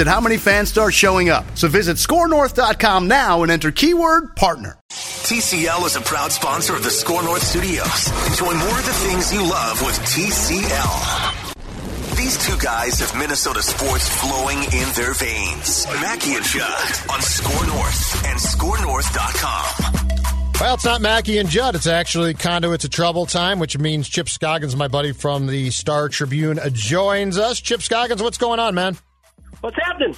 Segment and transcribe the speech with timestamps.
[0.00, 1.44] at how many fans start showing up.
[1.56, 4.78] So visit scorenorth.com now and enter keyword partner.
[4.90, 8.08] TCL is a proud sponsor of the Score North Studios.
[8.28, 11.56] Enjoy more of the things you love with TCL.
[12.16, 15.86] These two guys have Minnesota sports flowing in their veins.
[16.00, 20.06] Mackey and Judd on Score North and ScoreNorth.com.
[20.58, 21.74] Well, it's not Mackey and Judd.
[21.74, 26.08] It's actually Conduits of Trouble time, which means Chip Scoggins, my buddy from the Star
[26.08, 27.60] Tribune, joins us.
[27.60, 28.96] Chip Scoggins, what's going on, man?
[29.60, 30.14] What's happening?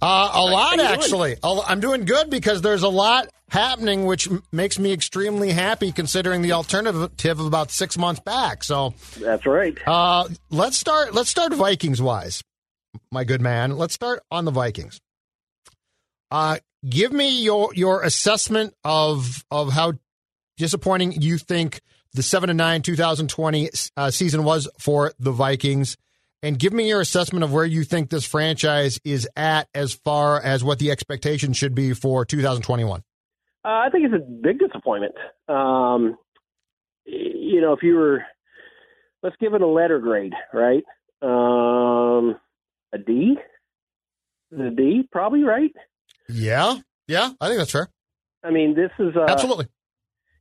[0.00, 1.36] Uh, a lot, actually.
[1.42, 6.42] I'm doing good because there's a lot happening, which m- makes me extremely happy considering
[6.42, 8.62] the alternative of about six months back.
[8.62, 9.76] So That's right.
[9.86, 11.14] uh, let's start.
[11.14, 12.42] Let's start Vikings wise,
[13.10, 13.78] my good man.
[13.78, 15.00] Let's start on the Vikings.
[16.30, 19.94] Uh, give me your your assessment of of how
[20.58, 21.80] disappointing you think
[22.12, 25.96] the seven and nine 2020 uh, season was for the Vikings,
[26.46, 30.40] and give me your assessment of where you think this franchise is at as far
[30.40, 33.02] as what the expectation should be for 2021.
[33.64, 35.16] Uh, I think it's a big disappointment.
[35.48, 36.16] Um,
[37.04, 38.22] you know, if you were,
[39.24, 40.84] let's give it a letter grade, right?
[41.20, 42.36] Um,
[42.92, 43.34] a D,
[44.56, 45.72] a D, probably right.
[46.28, 46.76] Yeah,
[47.08, 47.88] yeah, I think that's fair.
[48.44, 49.66] I mean, this is uh, Absolutely.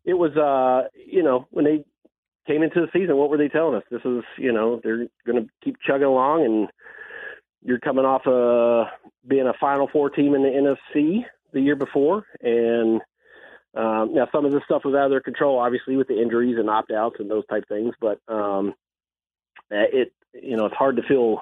[0.03, 1.83] It was, uh, you know, when they
[2.47, 3.83] came into the season, what were they telling us?
[3.89, 6.69] This is, you know, they're going to keep chugging along, and
[7.63, 8.89] you're coming off uh,
[9.27, 13.01] being a Final Four team in the NFC the year before, and
[13.75, 16.57] um, now some of this stuff was out of their control, obviously with the injuries
[16.57, 17.93] and opt outs and those type things.
[17.99, 18.73] But um,
[19.69, 21.41] it, you know, it's hard to feel.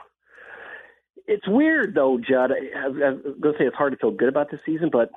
[1.28, 2.52] It's weird though, Judd.
[2.52, 5.10] I, I was going to say it's hard to feel good about this season, but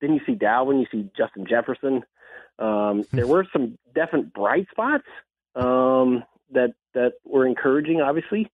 [0.00, 2.02] then you see Dalvin, you see Justin Jefferson.
[2.58, 5.04] Um, there were some definite bright spots
[5.54, 8.50] um, that that were encouraging, obviously.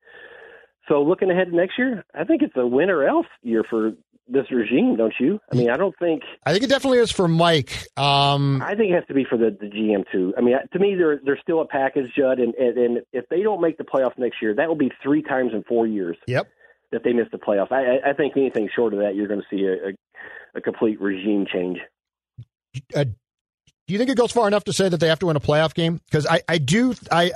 [0.88, 3.92] So looking ahead to next year, I think it's a win or else year for
[4.28, 5.38] this regime, don't you?
[5.52, 6.22] I mean, I don't think.
[6.44, 7.86] I think it definitely is for Mike.
[7.96, 10.34] Um, I think it has to be for the, the GM too.
[10.36, 13.42] I mean, to me, they're they're still a package, Judd, and, and and if they
[13.42, 16.16] don't make the playoffs next year, that will be three times in four years.
[16.26, 16.48] Yep.
[16.92, 17.72] That they miss the playoffs.
[17.72, 21.00] I I think anything short of that, you're going to see a, a, a complete
[21.00, 21.78] regime change.
[22.94, 23.04] Uh,
[23.86, 25.40] do you think it goes far enough to say that they have to win a
[25.40, 26.00] playoff game?
[26.06, 27.32] Because I, I do I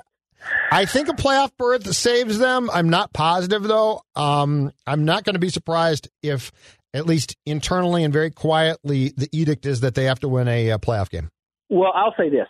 [0.70, 2.70] I think a playoff berth saves them.
[2.72, 4.02] I'm not positive though.
[4.14, 6.52] Um, I'm not going to be surprised if
[6.94, 10.70] at least internally and very quietly the edict is that they have to win a,
[10.70, 11.30] a playoff game.
[11.68, 12.46] Well, I'll say this.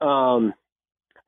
[0.00, 0.54] Um,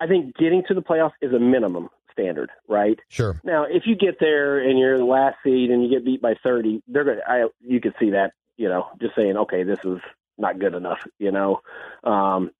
[0.01, 2.99] I think getting to the playoffs is a minimum standard, right?
[3.09, 3.41] Sure.
[3.45, 6.35] Now, if you get there and you're the last seed and you get beat by
[6.43, 9.99] 30, they're going I you could see that, you know, just saying, okay, this is
[10.39, 11.61] not good enough, you know.
[12.03, 12.51] Um,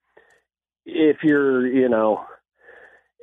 [0.87, 2.25] if you're, you know,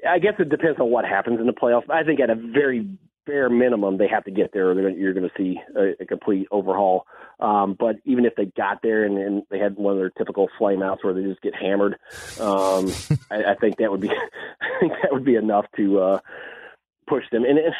[0.07, 1.89] I guess it depends on what happens in the playoffs.
[1.89, 2.87] I think at a very
[3.25, 6.05] bare minimum, they have to get there, or they're, you're going to see a, a
[6.05, 7.05] complete overhaul.
[7.39, 10.49] Um, but even if they got there and, and they had one of their typical
[10.57, 11.97] flame outs where they just get hammered,
[12.39, 12.91] um,
[13.31, 14.09] I, I think that would be,
[14.61, 16.19] I think that would be enough to uh,
[17.07, 17.43] push them.
[17.43, 17.73] And it,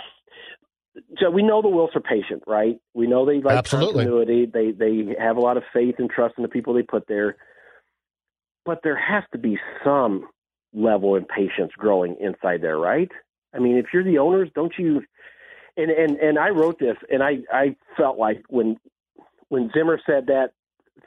[1.20, 2.80] so we know the Wilfs are patient, right?
[2.94, 4.06] We know they like Absolutely.
[4.06, 4.46] continuity.
[4.46, 7.38] They they have a lot of faith and trust in the people they put there.
[8.66, 10.28] But there has to be some
[10.74, 13.10] level of patience growing inside there, right?
[13.54, 15.04] I mean, if you're the owners, don't you?
[15.78, 18.78] And and and I wrote this, and I I felt like when
[19.50, 20.52] when Zimmer said that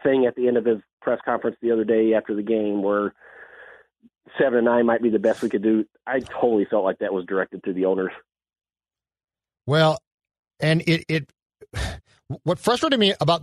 [0.02, 3.14] thing at the end of his press conference the other day after the game, where
[4.38, 7.12] seven and nine might be the best we could do, I totally felt like that
[7.12, 8.12] was directed to the owners.
[9.66, 9.98] Well,
[10.60, 11.30] and it it
[12.44, 13.42] what frustrated me about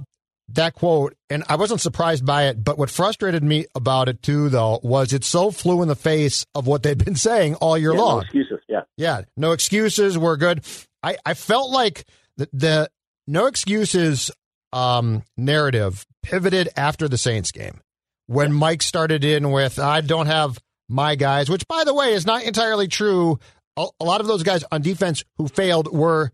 [0.53, 4.49] that quote, and I wasn't surprised by it, but what frustrated me about it too,
[4.49, 7.91] though, was it so flew in the face of what they'd been saying all year
[7.91, 8.21] Yeah, no long.
[8.23, 8.81] excuses, yeah.
[8.97, 10.17] Yeah, no excuses.
[10.17, 10.65] We're good.
[11.01, 12.05] I, I felt like
[12.37, 12.89] the, the
[13.27, 14.29] no excuses
[14.73, 17.79] um, narrative pivoted after the Saints game,
[18.27, 20.59] when Mike started in with, I don't have
[20.89, 23.39] my guys, which, by the way, is not entirely true.
[23.77, 26.31] A, lot of those guys on defense who failed were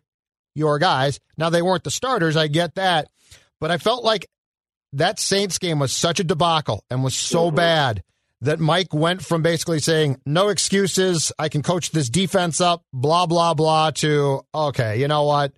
[0.55, 1.19] your guys.
[1.37, 2.35] Now, they weren't the starters.
[2.35, 3.09] I get that.
[3.59, 4.27] But I felt like
[4.93, 7.55] that Saints game was such a debacle and was so mm-hmm.
[7.55, 8.03] bad
[8.41, 13.25] that Mike went from basically saying, no excuses, I can coach this defense up, blah,
[13.25, 15.53] blah, blah, to, okay, you know what?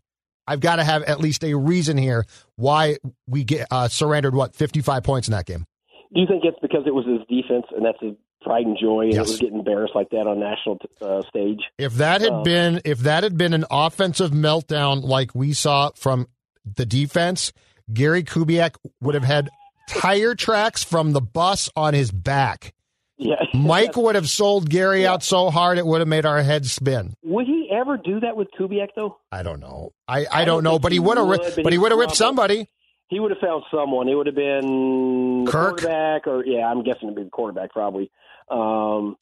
[0.47, 2.97] I've got to have at least a reason here why
[3.27, 5.65] we get uh, surrendered, what, 55 points in that game.
[6.13, 9.01] Do you think it's because it was his defense and that's his pride and joy
[9.01, 9.27] and yes.
[9.27, 11.59] it was getting embarrassed like that on national uh, stage?
[11.77, 15.91] If that had uh, been if that had been an offensive meltdown like we saw
[15.95, 16.27] from
[16.65, 17.51] the defense,
[17.91, 19.49] Gary Kubiak would have had
[19.89, 22.73] tire tracks from the bus on his back.
[23.17, 23.35] Yeah.
[23.53, 25.13] Mike would have sold Gary yeah.
[25.13, 27.13] out so hard it would have made our heads spin.
[27.23, 29.17] Would he ever do that with Kubiak though?
[29.31, 29.93] I don't know.
[30.07, 32.15] I, I, I don't, know, but he would have but, but he would have ripped
[32.15, 32.69] somebody.
[33.09, 34.07] He would have found someone.
[34.07, 38.11] It would have been Kirk quarterback or yeah, I'm guessing it'd be the quarterback probably.
[38.49, 39.15] Um,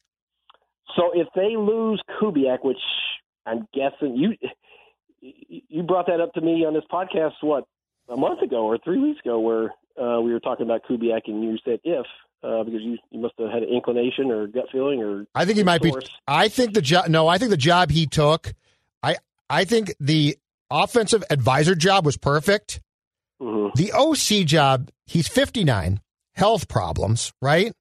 [0.96, 2.78] so if they lose Kubiak, which
[3.46, 4.34] I'm guessing you
[5.22, 7.66] you brought that up to me on this podcast what
[8.10, 11.44] a month ago or three weeks ago, where uh, we were talking about Kubiak, and
[11.44, 12.06] you said if
[12.44, 15.58] uh, because you you must have had an inclination or gut feeling or I think
[15.58, 16.06] he might source.
[16.06, 16.10] be.
[16.28, 17.08] I think the job.
[17.08, 18.54] No, I think the job he took.
[19.04, 19.18] I
[19.50, 20.38] I think the
[20.70, 22.82] offensive advisor job was perfect.
[23.42, 23.70] Mm-hmm.
[23.76, 26.02] The OC job, he's 59,
[26.34, 27.74] health problems, right?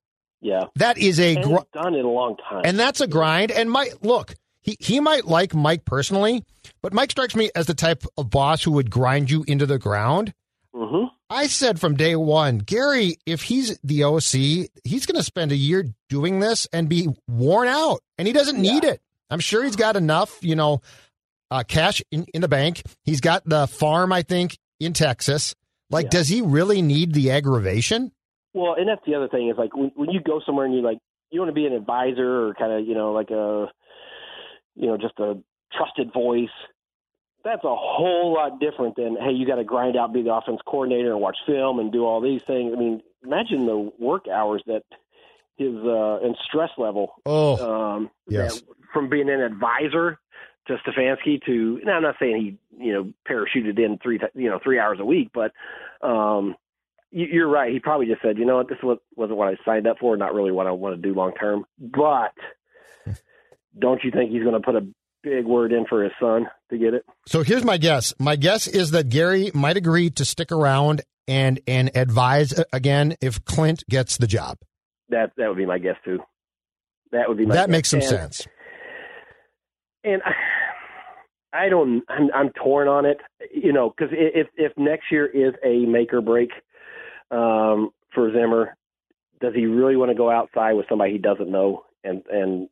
[0.46, 3.50] Yeah, that is a gr- done in a long time, and that's a grind.
[3.50, 6.44] And Mike, look, he he might like Mike personally,
[6.82, 9.78] but Mike strikes me as the type of boss who would grind you into the
[9.78, 10.32] ground.
[10.72, 11.06] Mm-hmm.
[11.28, 15.56] I said from day one, Gary, if he's the OC, he's going to spend a
[15.56, 18.90] year doing this and be worn out, and he doesn't need yeah.
[18.90, 19.00] it.
[19.28, 20.82] I'm sure he's got enough, you know,
[21.50, 22.82] uh, cash in, in the bank.
[23.02, 25.56] He's got the farm, I think, in Texas.
[25.90, 26.10] Like, yeah.
[26.10, 28.12] does he really need the aggravation?
[28.56, 30.80] Well, and that's the other thing is like when, when you go somewhere and you
[30.80, 30.98] like
[31.30, 33.66] you want to be an advisor or kind of you know like a
[34.74, 35.34] you know just a
[35.76, 36.48] trusted voice
[37.46, 40.58] that's a whole lot different than hey, you got to grind out, be the offense
[40.66, 42.72] coordinator, and watch film and do all these things.
[42.76, 44.82] I mean, imagine the work hours that
[45.56, 47.14] his uh, and stress level.
[47.24, 47.56] Oh,
[47.94, 48.62] um, yes.
[48.92, 50.18] From being an advisor
[50.66, 54.58] to Stefanski to now, I'm not saying he you know parachuted in three you know
[54.62, 55.52] three hours a week, but
[56.02, 56.56] um,
[57.16, 57.72] you're right.
[57.72, 60.16] He probably just said, you know what, this wasn't what I signed up for.
[60.16, 61.64] Not really what I want to do long term.
[61.78, 62.34] But
[63.78, 64.86] don't you think he's going to put a
[65.22, 67.04] big word in for his son to get it.
[67.26, 68.12] So here's my guess.
[68.18, 73.44] My guess is that Gary might agree to stick around and and advise again if
[73.44, 74.58] Clint gets the job.
[75.08, 76.18] That that would be my guess too.
[77.12, 77.72] That would be my that guess.
[77.72, 78.46] makes some and, sense.
[80.04, 82.02] And I, I don't.
[82.08, 83.18] I'm, I'm torn on it.
[83.52, 86.50] You know, because if if next year is a make or break
[87.30, 88.76] um, for Zimmer,
[89.40, 92.68] does he really want to go outside with somebody he doesn't know and and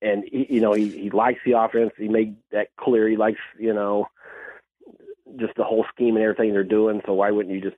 [0.00, 1.92] and he, you know he he likes the offense.
[1.96, 3.08] He made that clear.
[3.08, 4.06] He likes you know
[5.36, 7.02] just the whole scheme and everything they're doing.
[7.04, 7.76] So why wouldn't you just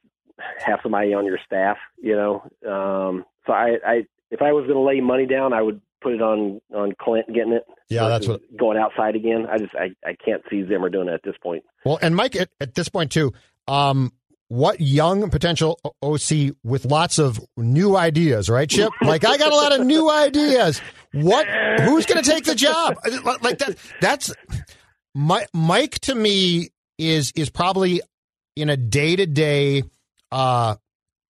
[0.64, 1.78] have somebody on your staff?
[2.00, 2.42] You know.
[2.70, 6.12] Um, so I, I if I was going to lay money down, I would put
[6.12, 7.64] it on on Clint getting it.
[7.88, 9.46] Yeah, that's what going outside again.
[9.50, 11.64] I just I, I can't see Zimmer doing it at this point.
[11.84, 13.32] Well, and Mike at, at this point too.
[13.66, 14.12] Um,
[14.50, 18.90] what young potential OC with lots of new ideas, right, Chip?
[19.00, 20.82] Like I got a lot of new ideas.
[21.12, 21.46] What?
[21.82, 22.96] Who's going to take the job?
[23.42, 23.76] Like that?
[24.00, 24.34] That's
[25.14, 26.00] Mike.
[26.00, 28.02] To me, is is probably
[28.56, 29.84] in a day to day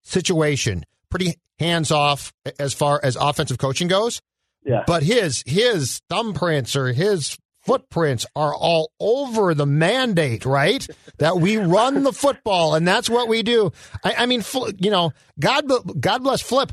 [0.03, 4.23] situation, pretty hands off as far as offensive coaching goes.
[4.65, 4.85] Yeah.
[4.87, 10.87] But his his thumbprints or his footprints are all over the mandate, right?
[11.21, 13.73] that we run the football, and that's what we do.
[14.03, 14.43] I, I mean,
[14.79, 16.73] you know, God, God bless Flip.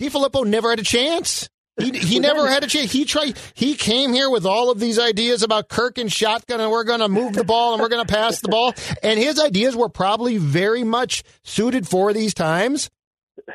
[0.00, 1.48] DeFilippo never had a chance.
[1.78, 2.92] He, he never had a chance.
[2.92, 3.36] He tried.
[3.54, 7.00] He came here with all of these ideas about Kirk and shotgun, and we're going
[7.00, 8.74] to move the ball and we're going to pass the ball.
[9.02, 12.90] And his ideas were probably very much suited for these times.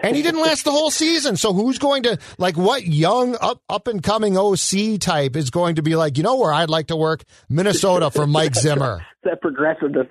[0.01, 1.35] And he didn't last the whole season.
[1.37, 5.75] So who's going to like what young up up and coming OC type is going
[5.75, 7.23] to be like, you know where I'd like to work?
[7.49, 9.05] Minnesota for Mike Zimmer.
[9.23, 10.07] that progressiveness.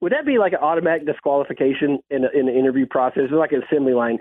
[0.00, 3.24] Would that be like an automatic disqualification in a, in the interview process?
[3.24, 4.18] It's like an assembly line.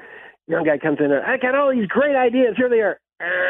[0.48, 2.56] Young guy comes in there, I got all these great ideas.
[2.58, 3.00] Here they are.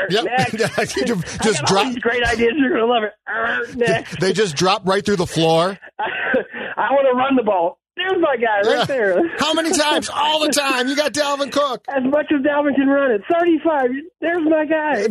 [0.10, 0.26] Yep.
[0.26, 0.96] Next.
[1.44, 2.54] just drop these great ideas.
[2.58, 4.20] You're gonna love it.
[4.20, 5.78] They just drop right through the floor.
[6.00, 7.80] I want to run the ball.
[7.96, 9.22] There's my guy right there.
[9.38, 10.10] How many times?
[10.12, 10.88] All the time.
[10.88, 11.86] You got Dalvin Cook.
[11.90, 13.22] As much as Dalvin can run it.
[13.32, 13.90] 35.
[14.20, 15.08] There's my guy.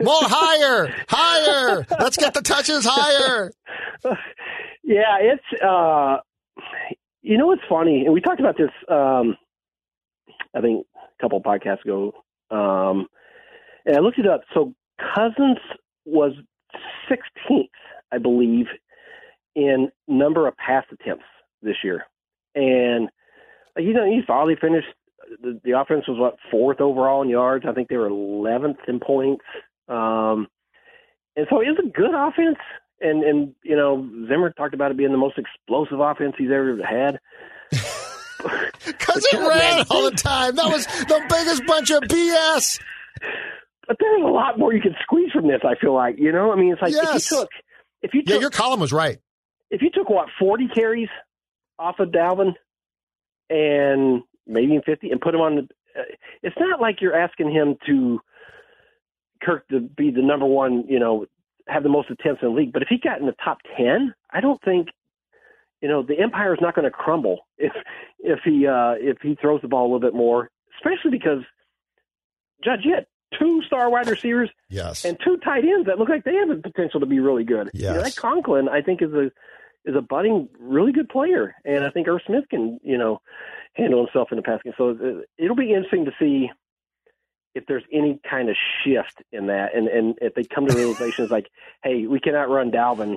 [0.04, 0.94] More higher.
[1.08, 1.86] Higher.
[1.98, 3.52] Let's get the touches higher.
[4.88, 6.18] Yeah, it's uh
[7.22, 9.36] you know what's funny, and we talked about this um
[10.54, 12.12] I think a couple podcasts ago,
[12.52, 13.08] um,
[13.84, 14.42] and I looked it up.
[14.54, 14.74] So
[15.14, 15.58] Cousins
[16.04, 16.34] was
[17.10, 17.68] 16th,
[18.12, 18.66] I believe,
[19.56, 21.24] in number of pass attempts
[21.62, 22.04] this year,
[22.56, 23.08] and
[23.76, 24.88] you know you saw they finished.
[25.42, 27.64] The, the offense was what fourth overall in yards.
[27.68, 29.44] I think they were 11th in points.
[29.88, 30.46] Um,
[31.36, 32.58] and so it was a good offense.
[33.00, 36.78] And and you know Zimmer talked about it being the most explosive offense he's ever
[36.82, 37.18] had.
[38.86, 40.54] Because it ran all the time.
[40.54, 42.80] That was the biggest bunch of BS.
[43.88, 45.60] But there's a lot more you can squeeze from this.
[45.64, 46.52] I feel like you know.
[46.52, 47.26] I mean, it's like Yes.
[47.26, 47.48] if you took
[48.02, 49.18] if you Yeah, your column was right.
[49.70, 51.08] if you took what 40 carries
[51.78, 52.54] off of Dalvin
[53.50, 55.62] and maybe even 50 and put him on the
[55.98, 56.02] uh,
[56.42, 58.20] it's not like you're asking him to
[59.42, 61.26] Kirk to be the number one, you know,
[61.68, 64.14] have the most attempts in the league, but if he got in the top 10,
[64.30, 64.88] I don't think
[65.82, 67.72] you know, the empire is not going to crumble if
[68.18, 71.42] if he uh if he throws the ball a little bit more, especially because
[72.64, 73.06] Judge, you had
[73.38, 75.04] two star wide receivers Yes.
[75.04, 77.70] and two tight ends that look like they have the potential to be really good.
[77.74, 78.14] You know, Yes.
[78.14, 79.30] that Conklin, I think, is a
[79.86, 83.20] is a budding, really good player, and I think Irv Smith can, you know,
[83.74, 84.72] handle himself in the passing.
[84.76, 86.50] So uh, it'll be interesting to see
[87.54, 91.30] if there's any kind of shift in that, and and if they come to realizations
[91.30, 91.46] like,
[91.82, 93.16] hey, we cannot run Dalvin,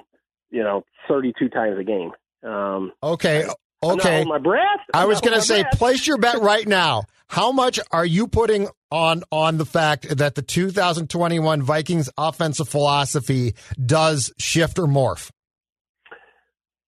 [0.49, 2.11] you know, 32 times a game.
[2.43, 3.45] Um, Okay.
[3.81, 4.25] Okay.
[4.25, 4.61] my breath.
[4.93, 5.77] I I'm was going to say, breath.
[5.77, 7.03] place your bet right now.
[7.29, 13.55] How much are you putting on on the fact that the 2021 Vikings offensive philosophy
[13.83, 15.29] does shift or morph?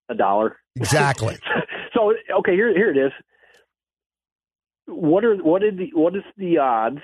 [0.08, 0.56] A dollar.
[0.76, 1.36] Exactly.
[1.94, 3.12] so okay, here here it is.
[4.86, 7.00] What are what did the what is the odds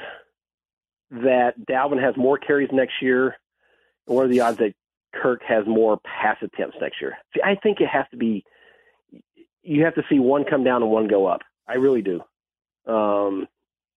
[1.11, 3.37] that Dalvin has more carries next year?
[4.07, 4.75] And what are the odds that
[5.14, 7.17] Kirk has more pass attempts next year?
[7.35, 8.45] See, I think it has to be.
[9.62, 11.40] You have to see one come down and one go up.
[11.67, 12.21] I really do.
[12.87, 13.47] Um,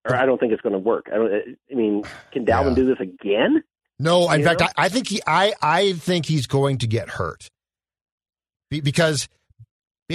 [0.08, 1.06] or I don't think it's going to work.
[1.12, 1.32] I don't.
[1.72, 2.76] I mean, can Dalvin Yeah.
[2.76, 3.64] do this again?
[4.00, 4.62] No, in You fact.
[4.62, 7.48] I, I think he, I, I think he's going to get hurt
[8.80, 9.28] because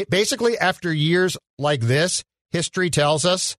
[0.09, 3.57] basically after years like this, history tells us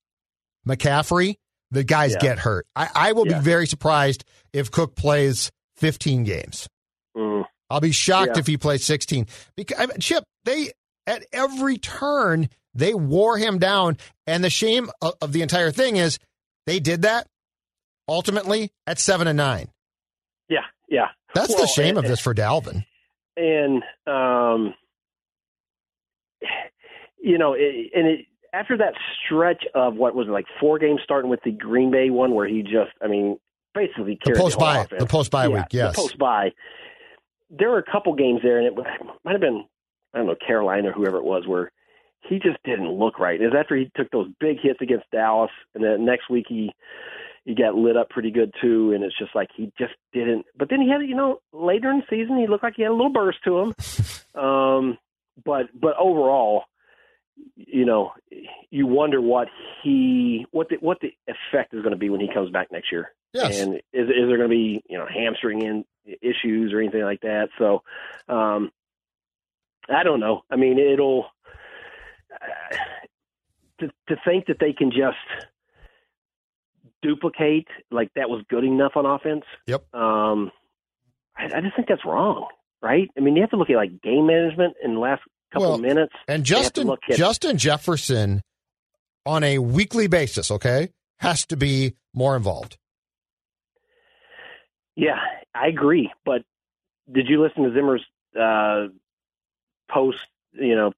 [0.67, 1.35] McCaffrey,
[1.71, 2.19] the guys Yeah.
[2.19, 2.65] get hurt.
[2.75, 3.39] I, I will Yeah.
[3.39, 4.23] be very surprised
[4.53, 6.67] if Cook plays 15 games.
[7.15, 7.45] Mm.
[7.69, 8.39] I'll be shocked Yeah.
[8.39, 9.27] if he plays 16.
[9.55, 10.71] Because I mean, Chip, they
[11.05, 15.95] at every turn they wore him down, and the shame of, of the entire thing
[15.97, 16.19] is
[16.67, 17.27] they did that
[18.07, 19.69] ultimately at seven and nine.
[20.47, 21.07] Yeah, yeah.
[21.33, 22.85] That's Well, the shame of this for Dalvin.
[23.35, 24.73] and um,
[27.27, 28.93] you know, it, and it, after that
[29.25, 32.47] stretch of what was it, like four games, starting with the Green Bay one, where
[32.47, 33.37] he just, I mean,
[33.75, 35.01] basically The carried post whole bye, offense.
[35.01, 35.95] the post bye Yeah, week, yes.
[35.95, 36.51] the post bye.
[37.49, 38.73] There were a couple games there, and it
[39.23, 39.65] might have been,
[40.13, 41.71] I don't know, Carolina or whoever it was, where
[42.27, 43.39] he just didn't look right.
[43.39, 46.71] It was after he took those big hits against Dallas, and then next week he
[47.45, 50.45] he got lit up pretty good too, and it's just like he just didn't.
[50.57, 52.91] But then he had, you know, later in the season, he looked like he had
[52.91, 53.73] a little burst to him.
[54.43, 54.97] um,
[55.45, 56.63] but but overall,
[57.55, 58.11] you know,
[58.69, 59.47] you wonder what
[59.83, 62.91] he what the what the effect is going to be when he comes back next
[62.91, 63.11] year.
[63.33, 63.59] Yes.
[63.59, 65.85] And is is there going to be you know hamstring in
[66.21, 67.49] issues or anything like that?
[67.57, 67.83] So,
[68.29, 68.71] um,
[69.89, 70.43] I don't know.
[70.49, 71.25] I mean, it'll
[72.31, 72.75] uh,
[73.79, 75.17] to to think that they can just
[77.01, 79.43] duplicate like that was good enough on offense.
[79.67, 79.93] Yep.
[79.93, 80.51] Um,
[81.37, 82.47] I, I just think that's wrong,
[82.81, 83.09] right?
[83.17, 85.75] I mean, you have to look at like game management in the last couple Well,
[85.75, 86.13] of minutes.
[86.27, 88.41] And You have to Justin look Justin Jefferson
[89.25, 90.89] on a weekly basis, okay,
[91.19, 92.77] has to be more involved.
[94.95, 95.19] Yeah,
[95.53, 96.11] I agree.
[96.25, 96.41] But
[97.11, 98.03] did you listen to Zimmer's
[98.39, 98.87] uh,
[99.91, 100.17] post?
[100.53, 100.91] You know,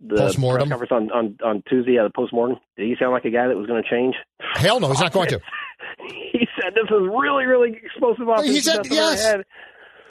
[0.00, 0.68] the Postmortem?
[0.68, 1.92] press conference on on on Tuesday.
[1.92, 2.58] Yeah, the postmortem.
[2.76, 4.14] Did he sound like a guy that was going to change?
[4.54, 5.40] Hell no, he's not going to.
[6.32, 8.48] he said this is really, really explosive offense.
[8.48, 9.36] He said yes.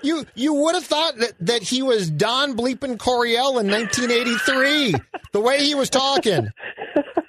[0.02, 4.96] Had." You you would have thought that, that he was Don Bleepin Coryell in 1983.
[5.34, 6.50] the way he was talking.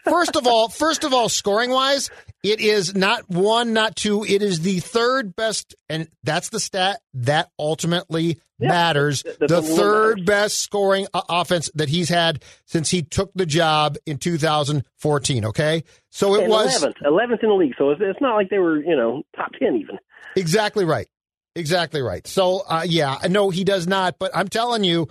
[0.05, 2.11] First of all, first of all, scoring wise,
[2.45, 4.23] it is not one, not two.
[4.25, 9.25] It is the third best, and that's the stat that ultimately Yeah, matters.
[9.25, 10.27] th- th- the the third matters.
[10.27, 15.45] best scoring offense that he's had since he took the job in 2014.
[15.47, 17.75] Okay, so it And was 11th, 11th in the league.
[17.77, 19.99] So it's, it's not like they were, you know, top 10 even.
[20.37, 21.09] Exactly right.
[21.57, 22.25] Exactly right.
[22.27, 24.19] So, uh, yeah, no, he does not.
[24.19, 25.09] But I'm telling you,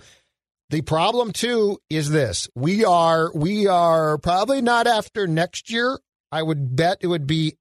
[0.70, 5.98] the problem too is this: we are we are probably not after next year.
[6.32, 7.56] I would bet it would be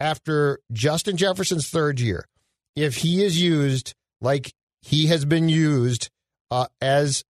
[0.00, 2.26] after Justin Jefferson's third year,
[2.74, 6.08] if he is used like he has been used
[6.50, 7.24] uh, as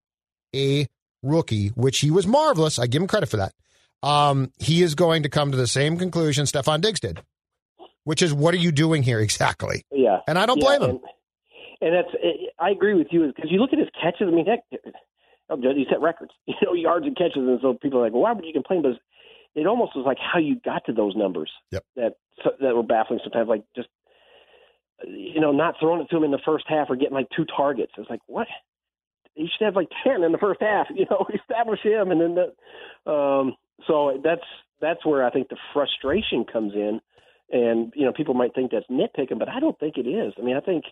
[0.54, 0.88] a
[1.24, 2.80] rookie, which he was marvelous.
[2.80, 3.54] I give him credit for that.
[4.04, 7.22] um, he is going to come to the same conclusion Stefon Diggs did,
[8.04, 9.86] which is, what are you doing here exactly?
[9.92, 10.90] Yeah, And I don't Yeah, blame him.
[10.90, 11.00] And,
[11.82, 12.16] and that's
[12.60, 14.28] I agree with you because you look at his catches.
[14.28, 18.04] I mean, heck, he set records, you know, yards and catches, and so people are
[18.04, 18.84] like, well, why would you complain?
[18.84, 18.94] But
[19.56, 21.84] it almost was like how you got to those numbers Yep.
[21.96, 22.14] that
[22.60, 23.50] that were baffling sometimes.
[23.50, 23.90] Like just
[25.08, 27.46] you know, not throwing it to him in the first half or getting like two
[27.46, 27.94] targets.
[27.98, 28.48] It's like what
[29.34, 30.88] he should have like ten in the first half.
[30.96, 33.56] You know, establish him, and then the, um,
[33.88, 34.46] so that's
[34.80, 37.02] that's where I think the frustration comes in.
[37.52, 40.34] And you know, people might think that's nitpicking, but I don't think it is.
[40.38, 40.86] I mean, I think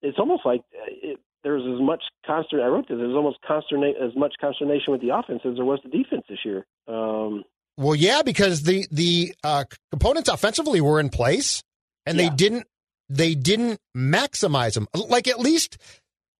[0.00, 2.66] it's almost like uh, it, there's as much consternation.
[2.66, 2.98] I wrote this.
[2.98, 6.38] There's almost consternate as much consternation with the offense as there was the defense this
[6.44, 6.66] year.
[6.88, 7.44] Um,
[7.76, 11.62] Well, yeah, because the the uh, components offensively were in place,
[12.06, 12.66] and they didn't
[13.08, 14.88] they didn't maximize them.
[14.94, 15.78] Like at least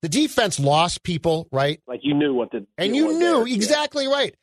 [0.03, 1.81] the defense lost people, right?
[1.87, 3.47] like you knew what the And you knew there.
[3.47, 3.55] Yeah.
[3.55, 4.35] exactly right.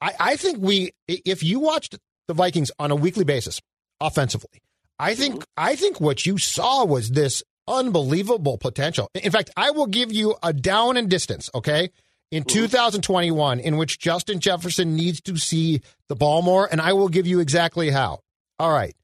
[0.00, 1.96] I, I think we, if you watched
[2.28, 3.60] the Vikings on a weekly basis
[4.06, 4.60] offensively,
[4.98, 5.42] I think Mm-hmm.
[5.56, 9.08] I think what you saw was this unbelievable potential.
[9.14, 11.50] In fact, I will give you a down and distance.
[11.54, 11.90] Okay.
[12.30, 12.62] In Mm-hmm.
[12.64, 17.26] 2021, in which Justin Jefferson needs to see the ball more, and I will give
[17.26, 18.20] you exactly how.
[18.58, 18.94] All right.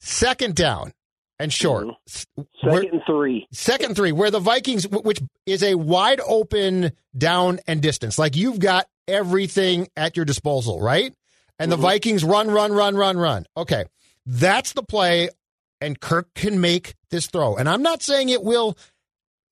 [0.00, 0.92] Second down
[1.38, 1.86] and short.
[1.86, 2.42] Mm-hmm.
[2.68, 3.46] Where- Second and three.
[3.52, 8.58] Second three, where the Vikings, which is a wide open down and distance, like you've
[8.58, 11.14] got everything at your disposal, right?
[11.58, 13.44] And the Vikings run, run, run, run, run.
[13.56, 13.84] Okay,
[14.30, 15.28] that's the play,
[15.80, 17.56] and Kirk can make this throw.
[17.56, 18.78] And I'm not saying it will,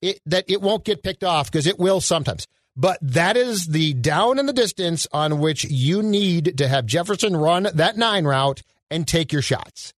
[0.01, 2.47] it, that it won't get picked off because it will sometimes.
[2.77, 7.37] But that is the down and the distance on which you need to have Jefferson
[7.37, 9.93] run that nine route and take your shots.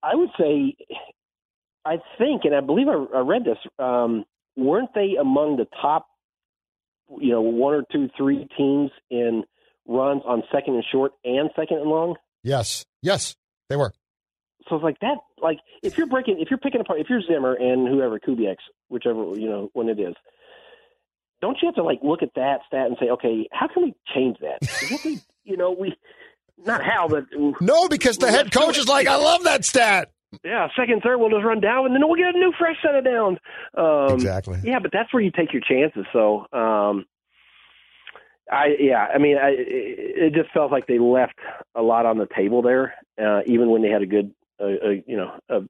[0.00, 0.76] I would say,
[1.84, 3.58] I think, and I believe I, I read this.
[3.80, 4.24] Um,
[4.56, 6.06] weren't they among the top,
[7.18, 9.42] you know, one or two, three teams in
[9.88, 12.14] runs on second and short and second and long?
[12.44, 13.34] Yes, yes,
[13.70, 13.94] they were.
[14.68, 15.16] So it's like that.
[15.42, 18.56] Like if you're breaking, if you're picking apart, if you're Zimmer and whoever Kubiak,
[18.90, 20.14] whichever you know when it is,
[21.40, 23.94] don't you have to like look at that stat and say, okay, how can we
[24.14, 24.58] change that?
[25.02, 25.96] We, you know, we
[26.66, 27.24] not how, but
[27.60, 30.10] No, because the head coach is like, I love that stat.
[30.44, 32.94] yeah, second, third, we'll just run down, and then we'll get a new fresh set
[32.94, 33.38] of downs.
[33.76, 34.60] Um, Exactly.
[34.62, 36.04] Yeah, but that's where you take your chances.
[36.12, 37.06] So, um,
[38.50, 41.38] I yeah, I mean, I, it just felt like they left
[41.74, 44.88] a lot on the table there, uh, even when they had a good, uh, uh,
[45.06, 45.60] you know, a,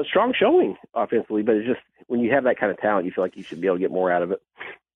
[0.00, 1.42] a strong showing offensively.
[1.42, 3.60] But it's just when you have that kind of talent, you feel like you should
[3.60, 4.40] be able to get more out of it.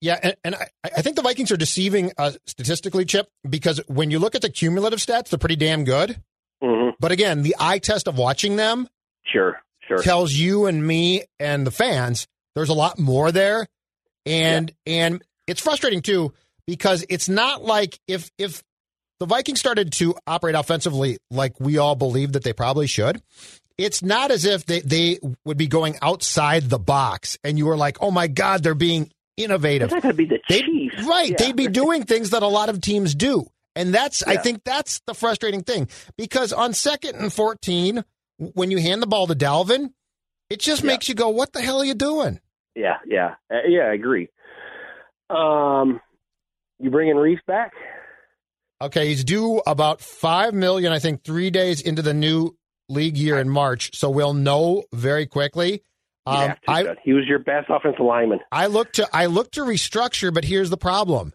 [0.00, 4.10] Yeah, and, and I, I think the Vikings are deceiving uh, statistically, Chip, because when
[4.10, 6.20] you look at the cumulative stats, they're pretty damn good.
[6.62, 8.88] hmm But again, the eye test of watching them
[9.24, 9.98] Sure, sure.
[9.98, 13.66] tells you and me and the fans there's a lot more there,
[14.24, 16.32] and and it's frustrating too
[16.66, 18.62] because it's not like if if
[19.20, 23.22] the Vikings started to operate offensively like we all believe that they probably should.
[23.78, 27.76] It's not as if they, they would be going outside the box and you were
[27.76, 29.90] like, oh my God, they're being innovative.
[29.90, 31.30] Not going to be the They, Chiefs, right.
[31.30, 31.36] Yeah.
[31.38, 33.46] They'd be doing things that a lot of teams do.
[33.74, 38.02] And that's, I think that's the frustrating thing because on second and 14,
[38.38, 39.90] when you hand the ball to Dalvin,
[40.48, 40.86] it just Yeah.
[40.88, 42.40] makes you go, what the hell are you doing?
[42.74, 43.82] Yeah, yeah, uh, yeah.
[43.82, 44.28] I agree.
[45.28, 46.00] Um,
[46.78, 47.72] you bringing Reiff back?
[48.82, 49.08] Okay.
[49.08, 52.56] He's due about 5 million, I think, three days into the new
[52.88, 53.90] league year in March.
[53.96, 55.82] So we'll know very quickly.
[56.26, 58.40] Um, to, I, he was your best offensive lineman.
[58.50, 61.32] I look to I look to restructure, but here's the problem: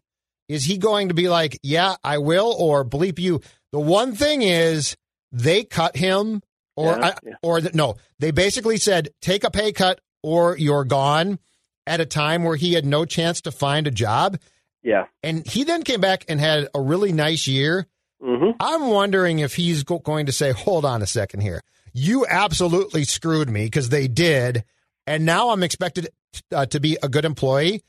[0.49, 3.39] is he going to be like, "Yeah, I will," or "Bleep you"?
[3.71, 4.97] The one thing is
[5.32, 6.41] they cut him,
[6.75, 7.34] or Yeah, I- yeah.
[7.41, 11.39] or the, no, they basically said take a pay cut or you're gone
[11.88, 14.38] at a time where he had no chance to find a job,
[14.84, 15.06] Yeah.
[15.24, 17.88] and he then came back and had a really nice year.
[18.22, 21.62] hmm I'm wondering if he's go- going to say, "Hold on a second here,
[21.94, 24.63] you absolutely screwed me because they did."
[25.08, 26.10] And now I'm expected
[26.52, 27.84] uh, to be a good employee.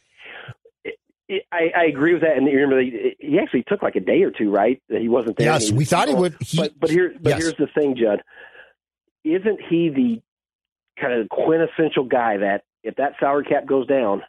[1.50, 4.22] I, I agree with that, and you remember he, he actually took like a day
[4.22, 4.82] or two, right?
[4.90, 5.46] That he wasn't there.
[5.46, 6.36] Yes, we thought he would.
[6.40, 7.42] He- but but here, but yes.
[7.42, 8.22] here's the thing, Judd.
[9.24, 10.20] Isn't he the
[11.00, 14.22] kind of quintessential guy that if that salary cap goes down,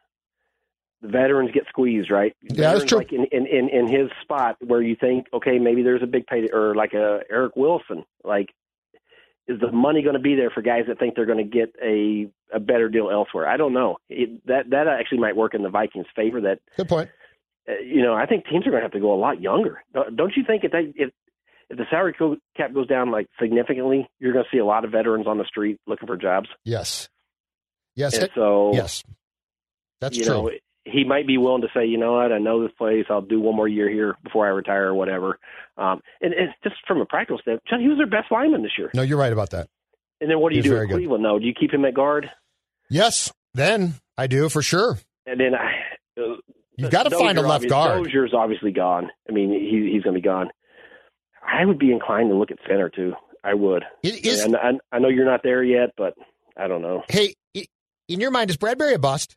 [1.03, 2.35] the veterans get squeezed, right?
[2.41, 2.97] Yeah, that's true.
[2.97, 6.25] Like in, in in in his spot where you think, okay, maybe there's a big
[6.25, 8.49] pay, or like a Eric Wilson, like.
[9.45, 11.75] Is the money going to be there for guys that think they're going to get
[11.83, 13.45] a a better deal elsewhere?
[13.45, 13.97] I don't know.
[14.07, 16.39] It, that that actually might work in the Vikings' favor.
[16.39, 17.09] That Good point.
[17.67, 19.83] uh, you know, I think teams are going to have to go a lot younger.
[19.93, 21.11] Don't you think if they if
[21.69, 22.15] if the salary
[22.55, 25.43] cap goes down like significantly, you're going to see a lot of veterans on the
[25.43, 26.47] street looking for jobs.
[26.63, 27.09] Yes.
[27.95, 28.17] Yes.
[28.17, 29.03] It- so, yes.
[29.99, 30.25] That's true.
[30.25, 30.51] know,
[30.85, 33.05] he might be willing to say, you know what, I know this place.
[33.09, 35.39] I'll do one more year here before I retire or whatever.
[35.77, 38.91] Um, and, and just from a practical standpoint, he was their best lineman this year.
[38.93, 39.69] No, you're right about that.
[40.19, 40.95] And then what do you do at good.
[40.95, 41.23] Cleveland?
[41.23, 41.39] though?
[41.39, 42.29] do you keep him at guard?
[42.89, 44.99] Yes, then I do for sure.
[45.25, 46.35] And then I, uh,
[46.75, 48.03] You've got to find a left guard.
[48.03, 49.09] Dozier's obviously gone.
[49.29, 50.49] I mean, he, he's going to be gone.
[51.45, 53.13] I would be inclined to look at center too.
[53.43, 53.83] I would.
[54.01, 56.13] It is- and I, I know you're not there yet, but
[56.57, 57.03] I don't know.
[57.09, 57.35] hey,
[58.09, 59.35] in your mind, is Bradbury a bust?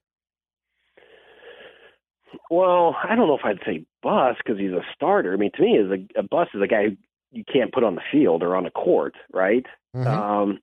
[2.51, 5.33] Well, I don't know if I'd say bust because he's a starter.
[5.33, 6.97] I mean, to me, is a, a bust is a guy who
[7.33, 9.67] you can't put on the field or on the court, right?
[9.95, 10.07] Mhm.
[10.07, 10.61] Um,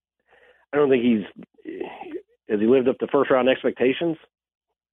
[0.71, 1.23] I don't think he's
[2.49, 4.17] has he lived up to first round expectations.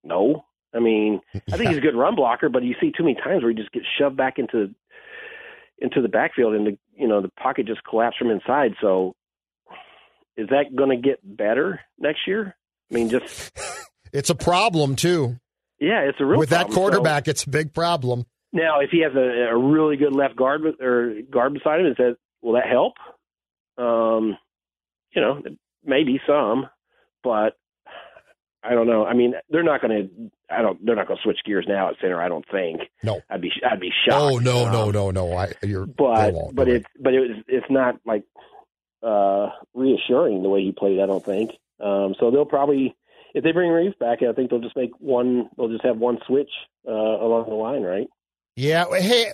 [0.03, 3.15] No, I mean, I think he's a good run blocker, but you see too many
[3.15, 4.73] times where he just gets shoved back into
[5.79, 8.73] into the backfield and the you know the pocket just collapsed from inside.
[8.81, 9.15] So,
[10.37, 12.55] is that going to get better next year?
[12.91, 13.51] I mean, just
[14.13, 15.39] It's a problem too.
[15.81, 16.73] Yeah, it's a real With that problem.
[16.75, 18.25] So- quarterback, it's a big problem.
[18.53, 21.95] Now, if he has a, a really good left guard or guard beside him, is
[21.97, 22.93] that will that help?
[23.77, 24.37] Um,
[25.15, 25.41] you know,
[25.85, 26.67] maybe some,
[27.23, 27.55] but
[28.63, 29.05] I don't know.
[29.05, 30.53] I mean, they're not going to.
[30.53, 30.85] I don't.
[30.85, 32.21] They're not going to switch gears now at center.
[32.21, 32.81] I don't think.
[33.03, 33.21] No.
[33.29, 33.51] I'd be.
[33.65, 34.21] I'd be shocked.
[34.21, 35.33] Oh no, no, Um, no, no!
[35.33, 38.23] I you're But but it's but it was it's not like
[39.01, 40.99] uh reassuring the way he played.
[40.99, 41.51] I don't think.
[41.79, 42.95] Um, so they'll probably
[43.33, 45.49] if they bring Reiff back, I think they'll just make one.
[45.57, 46.49] They'll just have one switch
[46.87, 48.07] uh, along the line, right?
[48.55, 48.85] Yeah.
[48.91, 49.31] Hey,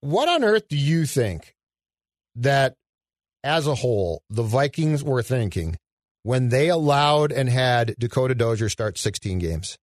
[0.00, 1.54] what on earth do you think
[2.36, 2.76] that
[3.42, 5.76] as a whole the Vikings were thinking
[6.22, 9.78] when they allowed and had Dakota Dozier start 16 games?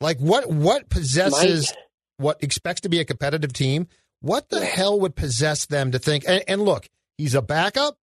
[0.00, 1.72] Like what what possesses
[2.18, 3.86] what expects to be a competitive team?
[4.20, 7.96] What the hell would possess them to think and, and look, he's a backup,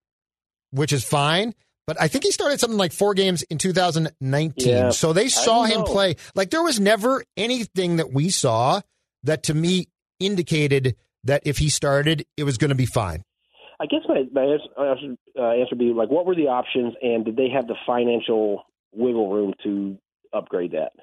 [0.72, 1.54] which is fine.
[1.86, 4.68] But I think he started something like four games in 2019.
[4.68, 4.90] Yeah.
[4.92, 5.86] So they saw him know.
[5.86, 6.16] play.
[6.34, 8.82] Like there was never anything that we saw
[9.24, 9.88] that to me
[10.20, 13.24] indicated that if he started, it was going to be fine.
[13.80, 16.94] I guess my, my answer, answer, uh, answer would be like, what were the options,
[17.02, 19.98] and did they have the financial wiggle room to
[20.32, 20.94] upgrade that,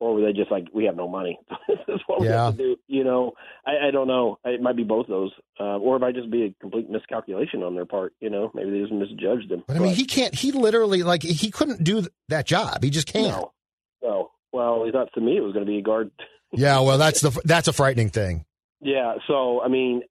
[0.00, 2.46] or were they just like, we have no money, this is what we Yeah.
[2.46, 2.76] have to do?
[2.88, 3.32] You know,
[3.66, 4.38] I, I don't know.
[4.44, 5.30] It might be both those,
[5.60, 8.12] uh, or it might just be a complete miscalculation on their part.
[8.20, 9.64] You know, maybe they just misjudged them.
[9.66, 12.82] But I mean, he can't, he literally, like, he couldn't do that job.
[12.82, 13.28] He just can't.
[13.28, 13.52] no,
[14.02, 14.30] no.
[14.52, 16.10] Well, he thought to me it was going to be a guard.
[16.56, 18.44] Yeah, well, that's the, that's a frightening thing.
[18.80, 19.14] Yeah.
[19.26, 20.02] So I mean,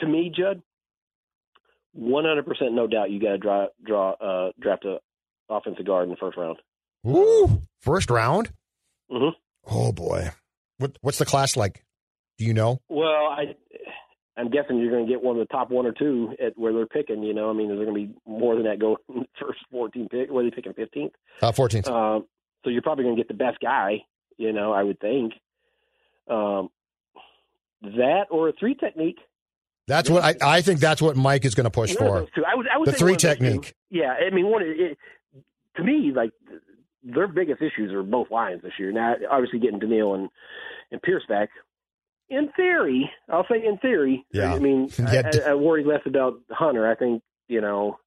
[0.00, 0.60] to me, Judd,
[1.92, 4.98] one hundred percent, no doubt, you got to draw draw uh, draft a
[5.48, 6.56] offensive guard in the first round.
[7.06, 8.50] Ooh, first round.
[9.12, 9.32] Mhm.
[9.70, 10.30] Oh boy,
[10.78, 11.84] what what's the class like?
[12.38, 12.80] Do you know?
[12.88, 13.54] Well, I,
[14.36, 16.72] I'm guessing you're going to get one of the top one or two at where
[16.72, 17.22] they're picking.
[17.22, 19.26] You know, I mean, is there going to be more than that go in the
[19.40, 20.30] first 14 pick?
[20.30, 21.10] What are they picking 15th?
[21.42, 21.88] Uh, 14th.
[21.88, 22.24] Um,
[22.64, 23.98] so you're probably going to get the best guy.
[24.38, 25.34] You know, I would think.
[26.28, 26.70] Um,
[27.82, 29.18] that or a three technique.
[29.88, 30.80] That's what I, I think.
[30.80, 32.46] That's what Mike is going to push One for.
[32.46, 33.28] I would, I would The three those two.
[33.28, 33.74] technique.
[33.90, 34.96] Yeah, I mean, one it,
[35.76, 36.30] to me, like
[37.02, 38.92] their biggest issues are both lines this year.
[38.92, 40.28] Now, obviously, getting Danielle and
[40.90, 41.48] and Pierce back.
[42.28, 44.24] In theory, I'll say in theory.
[44.32, 44.54] Yeah.
[44.54, 45.30] I mean, Yeah.
[45.46, 46.90] I, I, worry less about Hunter.
[46.90, 47.98] I think you know,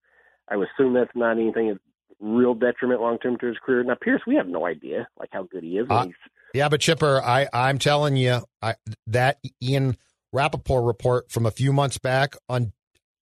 [0.48, 1.78] I would assume that's not anything of
[2.20, 3.84] real detriment long term to his career.
[3.84, 5.86] Now, Pierce, we have no idea like how good he is.
[5.88, 6.06] Uh,
[6.54, 8.74] Yeah, but Chipper, I I'm telling you, I
[9.08, 9.96] that Ian
[10.32, 12.72] Rapoport report from a few months back on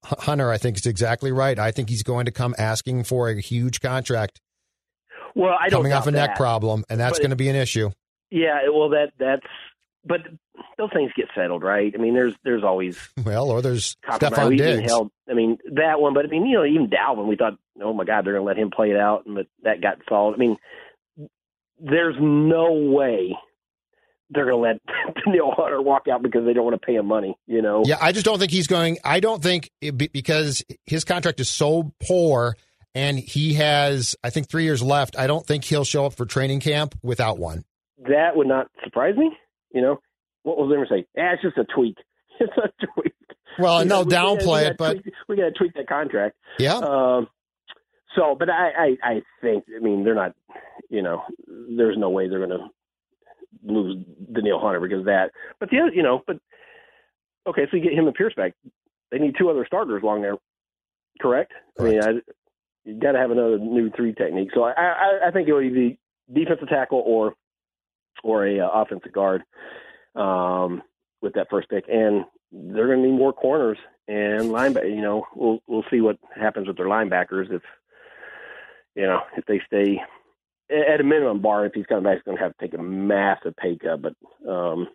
[0.04, 1.58] Hunter, I think is exactly right.
[1.58, 4.40] I think he's going to come asking for a huge contract
[5.34, 6.36] well, I don't coming off a doubt neck that.
[6.36, 7.90] problem, and that's going to be an issue.
[8.30, 9.46] Yeah, well, that that's
[10.04, 10.20] but
[10.76, 11.92] those things get settled, right?
[11.94, 13.96] I mean, there's there's always Well, or there's.
[14.08, 14.90] Stefon Diggs.
[14.90, 17.92] held, I mean, that one, but I mean, you know, even Dalvin, we thought, oh
[17.92, 20.36] my God, they're going to let him play it out, and but that got solved.
[20.36, 20.56] I mean,
[21.80, 23.36] there's no way
[24.30, 27.06] they're going to let Danielle Hunter walk out because they don't want to pay him
[27.06, 27.36] money.
[27.46, 27.82] You know?
[27.84, 28.98] Yeah, I just don't think he's going.
[29.04, 32.56] I don't think it be, because his contract is so poor,
[32.94, 35.18] and he has, I think, three years left.
[35.18, 37.64] I don't think he'll show up for training camp without one.
[38.08, 39.30] That would not surprise me.
[39.72, 40.00] You know,
[40.42, 41.06] what was they say?
[41.18, 41.96] Ah, it's just a tweak.
[42.40, 43.12] It's a tweak.
[43.60, 45.86] Well, and they'll we- we gotta- downplay it, but tweak- we got to tweak that
[45.88, 46.36] contract.
[46.58, 47.28] yeah, Um,
[48.16, 50.34] so, but I, I, I think, I mean, they're not,
[50.90, 52.66] you know, there's no way they're going to
[53.64, 55.30] lose Danielle Hunter because of that.
[55.60, 56.36] But the other, you know, but
[57.48, 58.54] okay, so you get him and Pierce back.
[59.12, 60.34] They need two other starters along there,
[61.22, 61.52] correct?
[61.78, 62.08] I mean, I,
[62.84, 64.50] you got to have another new three technique.
[64.54, 65.98] So I, I, I think it would be
[66.32, 67.34] defensive tackle or
[68.22, 69.42] or a uh, offensive guard
[70.14, 70.82] um,
[71.20, 74.88] with that first pick, and they're going to need more corners and linebacker.
[74.88, 77.62] You know, we'll we'll see what happens with their linebackers if
[78.94, 80.00] you know if they stay
[80.70, 82.82] at a minimum, Barr if he's coming back, he's going to have to take a
[82.82, 84.02] massive pay cut.
[84.02, 84.88] But um,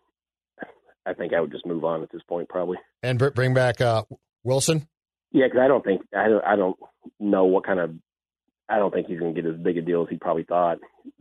[1.05, 2.77] I think I would just move on at this point, probably.
[3.03, 4.03] And br- bring back uh,
[4.43, 4.87] Wilson.
[5.31, 6.77] Yeah, because I don't think I don't I don't
[7.19, 7.91] know what kind of
[8.67, 10.77] I don't think he's going to get as big a deal as he probably thought.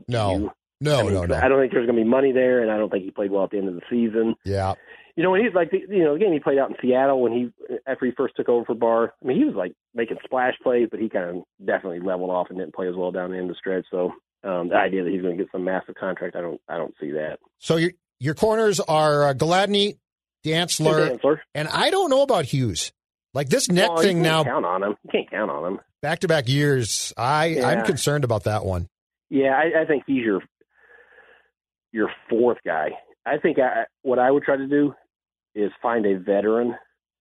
[0.07, 1.35] No, You- no, I mean, no, no.
[1.35, 3.33] I don't think there's going to be money there, and I don't think he played
[3.33, 4.37] well at the end of the season.
[4.45, 4.75] Yeah,
[5.17, 7.33] You know, when he's like, the- you know, again, he played out in Seattle when
[7.33, 9.13] he after he first took over for Barr.
[9.23, 12.47] I mean, he was like making splash plays, but he kind of definitely leveled off
[12.51, 13.87] and didn't play as well down the end of the stretch.
[13.91, 14.13] So
[14.45, 16.95] um, the idea that he's going to get some massive contract, I don't, I don't
[17.01, 17.39] see that.
[17.59, 17.91] So your
[18.21, 19.99] your corners are uh, Gladney,
[20.45, 21.39] Dantzler, Dantzler.
[21.55, 22.93] and I don't know about Hughes.
[23.35, 24.97] Like this neck Well, thing now, count on him.
[25.05, 25.81] You can't count on him.
[26.03, 27.13] back to back years.
[27.17, 28.89] I I'm concerned about that one.
[29.31, 30.41] Yeah, I, I think he's your
[31.93, 32.91] your fourth guy.
[33.27, 34.95] I think I, what I would try to do
[35.55, 36.75] is find a veteran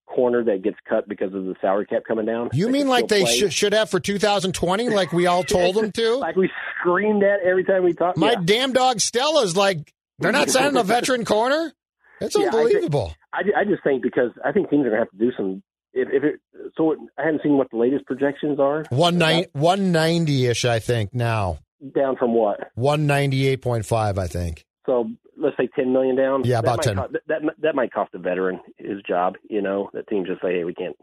[0.08, 2.50] corner that gets cut because of the salary cap coming down.
[2.54, 3.50] You mean like they play.
[3.50, 6.16] should have for 2020, like we all told them to?
[6.18, 8.18] like we screamed at every time we talked.
[8.18, 8.42] My yeah.
[8.44, 11.74] damn dog Stella's like they're not signing a veteran corner.
[12.22, 13.14] It's Yeah, I think- unbelievable.
[13.34, 15.62] I, I just think because I think teams are going to have to do some.
[15.98, 16.40] If, if it,
[16.78, 18.86] so, it, I haven't seen what the latest projections are.
[18.90, 21.60] One nine one ninety ish, I think now.
[21.96, 22.72] Down from what?
[22.76, 24.66] One ninety eight point five, I think.
[24.86, 26.44] So let's say ten million down.
[26.46, 26.96] Yeah, about might 10.
[26.96, 29.36] co- that, that that might cost a veteran his job.
[29.50, 30.96] You know, that team just say, hey, we can't.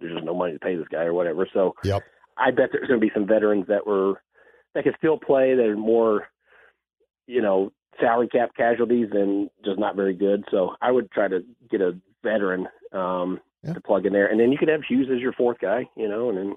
[0.00, 1.48] There's just no money to pay this guy or whatever.
[1.52, 2.02] So Yep.
[2.36, 4.20] I bet there's going to be some veterans that were
[4.74, 6.28] that can still play that are more,
[7.26, 10.44] you know, salary cap casualties and just not very good.
[10.50, 13.74] So I would try to get a veteran um, Yeah.
[13.74, 16.08] to plug in there, and then you could have Hughes as your fourth guy, you
[16.08, 16.56] know, and then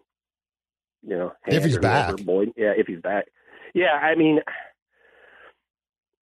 [1.04, 2.26] you know If he's Hand or whoever, back.
[2.26, 3.26] Boyd, yeah, if he's back,
[3.76, 3.92] yeah.
[3.94, 4.40] I mean,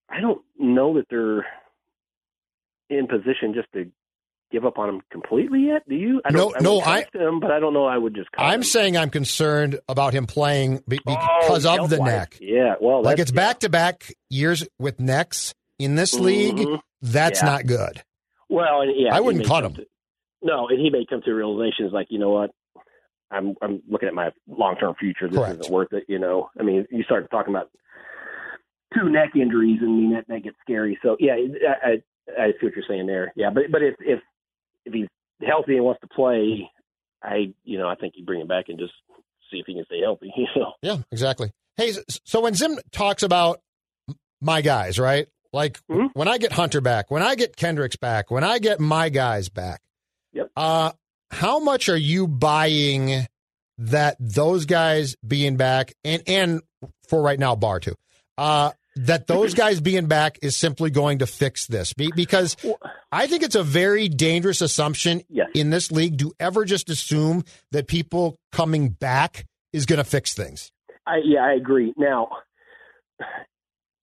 [0.08, 1.46] I don't know that they're
[2.90, 3.90] in position just to
[4.50, 5.88] give up on him completely yet.
[5.88, 6.20] Do you?
[6.24, 7.86] I No, don't, I no, I- him, but I don't know.
[7.86, 8.30] I would just.
[8.32, 8.62] cut I'm him.
[8.64, 12.12] saying I'm concerned about him playing be- because Oh, of the health-wise.
[12.12, 12.38] neck.
[12.40, 16.56] Yeah, well, Like it's back to back years with necks in this league.
[16.56, 16.80] Mhm.
[17.00, 17.48] That's Yeah.
[17.48, 18.02] not good.
[18.50, 19.76] Well, yeah, I wouldn't cut him.
[20.42, 22.50] No, and he may come to realizations like, you know what,
[23.30, 25.28] I'm I'm looking at my long term future.
[25.28, 25.60] This Correct.
[25.60, 26.04] isn't worth it.
[26.08, 27.70] You know, I mean, you start talking about
[28.94, 30.98] two neck injuries, and I mean that that gets scary.
[31.02, 33.32] So yeah, I, I I see what you're saying there.
[33.36, 34.20] Yeah, but but if if
[34.84, 35.06] if he's
[35.46, 36.68] healthy and wants to play,
[37.22, 38.92] I you know I think you bring him back and just
[39.50, 40.32] see if he can stay healthy.
[40.36, 40.72] You know.
[40.82, 41.50] Yeah, exactly.
[41.76, 41.92] Hey,
[42.24, 43.60] so when Zim talks about
[44.42, 45.26] my guys, right?
[45.54, 46.10] Like Mhm.
[46.14, 49.48] when I get Hunter back, when I get Kendricks back, when I get my guys
[49.48, 49.80] back,
[50.32, 50.50] Yep.
[50.56, 50.92] uh,
[51.30, 53.26] how much are you buying
[53.78, 56.60] that those guys being back and and
[57.08, 57.94] for right now, Barr too,
[58.38, 61.92] uh, that those guys being back is simply going to fix this?
[61.94, 62.56] Because
[63.10, 65.48] I think it's a very dangerous assumption Yes.
[65.54, 70.34] in this league to ever just assume that people coming back is going to fix
[70.34, 70.70] things.
[71.06, 71.94] I yeah, I agree.
[71.96, 72.28] Now,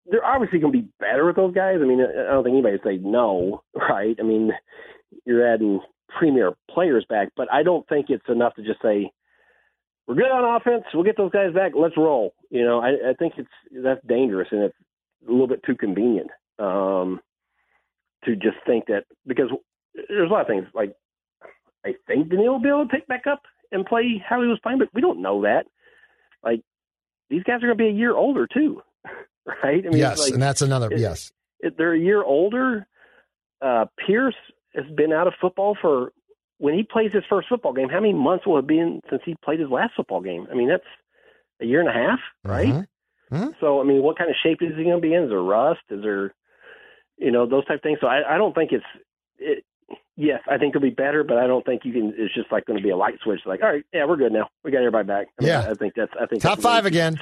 [0.06, 1.78] they're obviously going to be better with those guys.
[1.82, 4.16] I mean, I don't think anybody would say no, right?
[4.20, 4.52] I mean,
[5.26, 5.80] you're adding
[6.18, 9.12] premier players back, but I don't think it's enough to just say
[10.08, 10.84] we're good on offense.
[10.94, 11.74] We'll get those guys back.
[11.76, 12.34] Let's roll.
[12.50, 13.50] You know, I, I think it's
[13.84, 14.76] that's dangerous and it's
[15.28, 17.20] a little bit too convenient um,
[18.26, 19.50] to just think that because
[19.94, 20.96] there's a lot of things like
[21.86, 23.42] I think Danielle will be able to pick back up
[23.72, 25.66] and play how he was playing, but we don't know that.
[26.44, 26.62] Like
[27.30, 28.82] these guys are going to be a year older too,
[29.46, 29.86] right?
[29.86, 31.32] I mean, yes, like, and that's another it- yes.
[31.60, 32.88] it- they're a year older.
[33.62, 34.36] Uh, Pierce
[34.76, 36.12] has been out of football for
[36.58, 37.90] when he plays his first football game.
[37.90, 40.48] How many months will it be in since he played his last football game?
[40.52, 40.84] I mean, that's
[41.62, 42.86] a year and a half, right?
[43.32, 43.54] Mhm.
[43.60, 45.24] So, I mean, what kind of shape is he going to be in?
[45.24, 45.82] Is there rust?
[45.90, 46.34] Is there,
[47.18, 48.00] you know, those type of things?
[48.02, 48.86] So, I, I don't think it's.
[49.38, 49.64] It,
[50.18, 52.14] yes, I think it'll be better, but I don't think you can.
[52.18, 53.42] It's just like going to be a light switch.
[53.46, 54.50] Like, all right, yeah, we're good now.
[54.64, 55.28] We got everybody back.
[55.40, 55.70] I mean, Yeah.
[55.70, 56.12] I think that's.
[56.20, 57.20] I think Top that's way five too- again.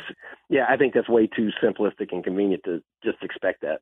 [0.49, 3.81] Yeah, I think that's way too simplistic and convenient to just expect that.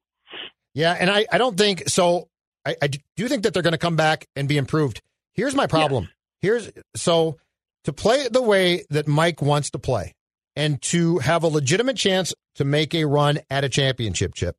[0.73, 2.27] Yeah, and I, I don't think so.
[2.65, 5.01] I, I do think that they're going to come back and be improved.
[5.33, 6.09] Here's my problem.
[6.41, 7.37] Here's so
[7.83, 10.15] to play the way that Mike wants to play
[10.55, 14.57] and to have a legitimate chance to make a run at a championship chip.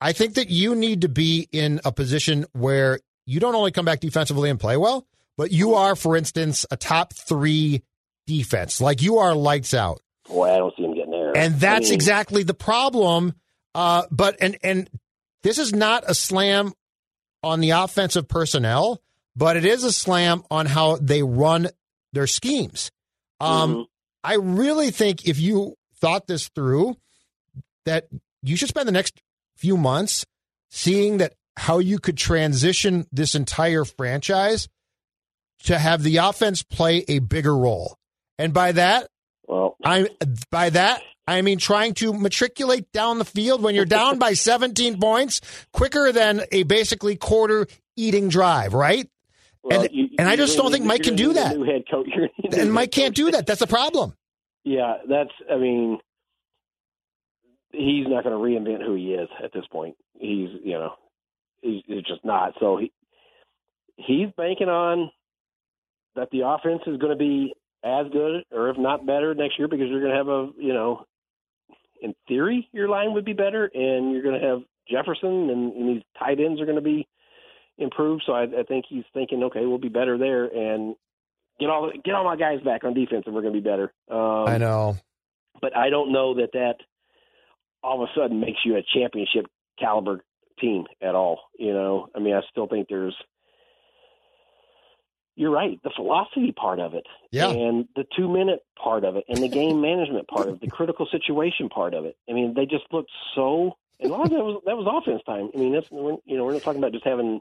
[0.00, 3.84] I think that you need to be in a position where you don't only come
[3.84, 7.82] back defensively and play well, but you are, for instance, a top three
[8.26, 8.80] defense.
[8.80, 10.00] Like you are lights out.
[10.28, 11.36] Boy, I don't see him getting there.
[11.36, 13.34] And that's I mean, exactly the problem.
[13.74, 14.90] Uh, but and and
[15.42, 16.72] this is not a slam
[17.42, 19.00] on the offensive personnel,
[19.36, 21.68] but it is a slam on how they run
[22.12, 22.90] their schemes.
[23.40, 23.86] Um, Mhm.
[24.24, 26.96] I really think if you thought this through,
[27.84, 28.08] that
[28.42, 29.20] you should spend the next
[29.56, 30.24] few months
[30.70, 34.68] seeing that how you could transition this entire franchise
[35.64, 37.96] to have the offense play a bigger role.
[38.38, 39.08] And by that,
[39.46, 40.08] Well, I
[40.50, 44.98] by that I mean, trying to matriculate down the field when you're down by 17
[45.00, 45.40] points
[45.72, 49.08] quicker than a basically quarter eating drive, right?
[49.62, 51.56] Well, and, you- and I just don't think Mike can do that.
[51.56, 52.06] New head coach.
[52.08, 53.46] You're gonna need a And Mike can't do that.
[53.46, 54.14] That's the problem.
[54.64, 55.30] Yeah, that's.
[55.50, 55.98] I mean,
[57.72, 59.96] he's not going to reinvent who he is at this point.
[60.18, 60.92] He's, you know,
[61.62, 62.54] he's, he's just not.
[62.60, 62.92] So he
[63.96, 65.10] he's banking on
[66.16, 69.68] that the offense is going to be as good, or if not better, next year
[69.68, 71.04] because you're going to have a, you know,
[72.00, 75.88] in theory, your line would be better, and you're going to have Jefferson, and, and
[75.88, 77.06] these tight ends are going to be
[77.76, 78.24] improved.
[78.26, 80.96] So I, I think he's thinking, okay, we'll be better there, and
[81.60, 83.92] get all get all my guys back on defense, and we're going to be better.
[84.10, 84.96] Um, I know.
[85.60, 86.76] but I don't know that that
[87.82, 89.46] all of a sudden makes you a championship
[89.78, 90.24] caliber
[90.60, 91.40] team at all.
[91.58, 93.16] You know, I mean, I still think there's.
[95.38, 95.78] You're right.
[95.84, 97.48] The philosophy part of it, Yeah.
[97.48, 100.66] and the two minute part of it, and the game management part of it, the
[100.70, 102.16] critical situation part of it.
[102.28, 103.72] I mean, they just looked so.
[104.00, 105.50] And a lot of that was that was offense time.
[105.54, 107.40] I mean, that's we're, you know we're not talking about just having,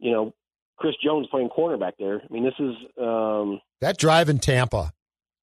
[0.00, 0.34] you know,
[0.78, 2.20] Chris Jones playing cornerback there.
[2.28, 4.92] I mean, this is um, That drive in Tampa,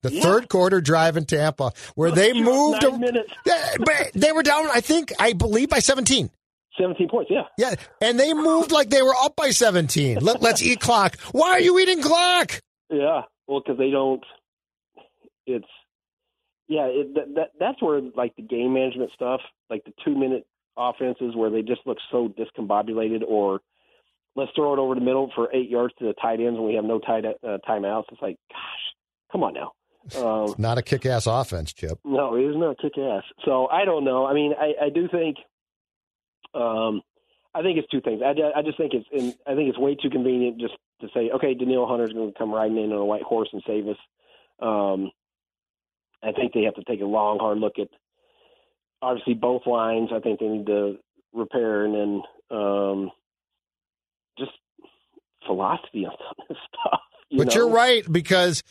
[0.03, 0.21] the Yeah.
[0.21, 2.83] third quarter drive in Tampa, where they moved.
[2.83, 5.79] a- they were down, I think, I believe, by
[6.77, 7.09] 17.
[7.09, 7.31] points.
[7.31, 10.19] Yeah, Yeah, and they moved like they were up by 17.
[10.19, 11.17] Let, let's eat clock.
[11.31, 12.61] Why are you eating clock?
[12.89, 14.23] Yeah, well, because they don't.
[15.45, 15.65] It's
[16.67, 20.45] yeah, it, that, that that's where like the game management stuff, like the two minute
[20.77, 23.59] offenses, where they just look so discombobulated, or
[24.35, 26.75] let's throw it over the middle for eight yards to the tight ends, and we
[26.75, 28.05] have no tight uh, timeouts.
[28.11, 28.59] It's like, gosh,
[29.31, 29.71] come on now.
[30.15, 31.99] Um, Not a kick ass offense, Chip.
[32.05, 33.23] no, it is not kick ass.
[33.45, 34.25] So I don't know.
[34.25, 35.37] I mean, I, I do think,
[36.53, 37.01] um,
[37.53, 38.21] I think it's two things.
[38.23, 41.29] I, I just think it's, and I think it's way too convenient just to say,
[41.33, 43.97] okay, Danielle Hunter's going to come riding in on a white horse and save us.
[44.61, 45.11] Um,
[46.21, 47.87] I think they have to take a long, hard look at
[49.01, 50.09] obviously both lines.
[50.13, 50.97] I think they need to
[51.33, 53.11] repair and then um,
[54.37, 54.51] just
[55.45, 56.15] philosophy on
[56.49, 57.01] this stuff.
[57.29, 57.53] you But know?
[57.53, 58.63] you're right because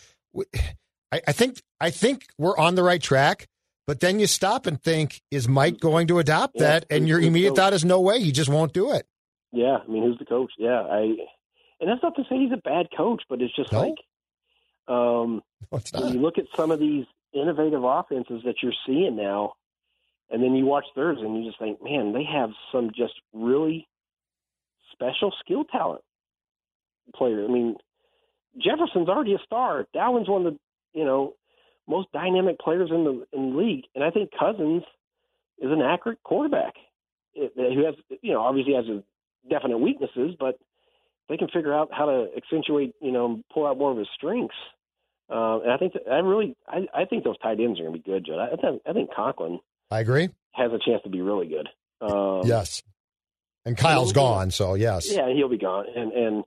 [1.11, 3.49] I, I think I think we're on the right track.
[3.89, 6.85] But then you stop and think, is Mike going to adopt Yeah, that?
[6.91, 8.21] And your immediate thought is no way.
[8.21, 9.07] He just won't do it.
[9.51, 10.53] Yeah, I mean, who's the coach?
[10.59, 11.01] Yeah, I,
[11.81, 13.81] and that's not to say he's a bad coach, but it's just No.
[13.81, 13.95] like,
[14.89, 19.17] um, No, it's when you look at some of these innovative offenses that you're seeing
[19.17, 19.55] now,
[20.31, 23.89] and then you watch theirs, and you just think, man, they have some just really
[24.93, 26.03] special skill talent
[27.15, 27.43] player.
[27.43, 27.77] I mean,
[28.63, 29.87] Jefferson's already a star.
[29.97, 30.59] Dalvin's one of the
[30.93, 31.37] you know
[31.89, 34.83] most dynamic players in the in the league, and I think Cousins
[35.59, 36.75] is an accurate quarterback
[37.35, 39.03] who has you know obviously has a
[39.49, 40.59] definite weaknesses, but
[41.29, 44.55] they can figure out how to accentuate you know pull out more of his strengths.
[45.31, 47.95] Uh, and I think that, I really I, I think those tight ends are going
[47.95, 48.39] to be good, Judd.
[48.39, 50.29] I, I think I think Conklin I agree.
[50.53, 51.69] has a chance to be really good.
[52.01, 52.83] Um, yes.
[53.65, 55.11] And Kyle's gone, so yes.
[55.11, 55.87] Yeah, he'll be gone.
[55.95, 56.45] And and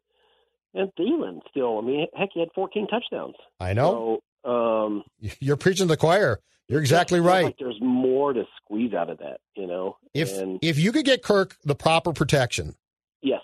[0.74, 1.78] and Thielen still.
[1.78, 3.36] I mean, heck, he had 14 touchdowns.
[3.60, 4.22] I know.
[4.44, 5.04] Um,
[5.40, 6.40] You're preaching to the choir.
[6.68, 7.46] You're exactly right.
[7.46, 9.98] Like there's more to squeeze out of that, you know.
[10.14, 12.76] If and if you could get Kirk the proper protection,
[13.22, 13.42] yes,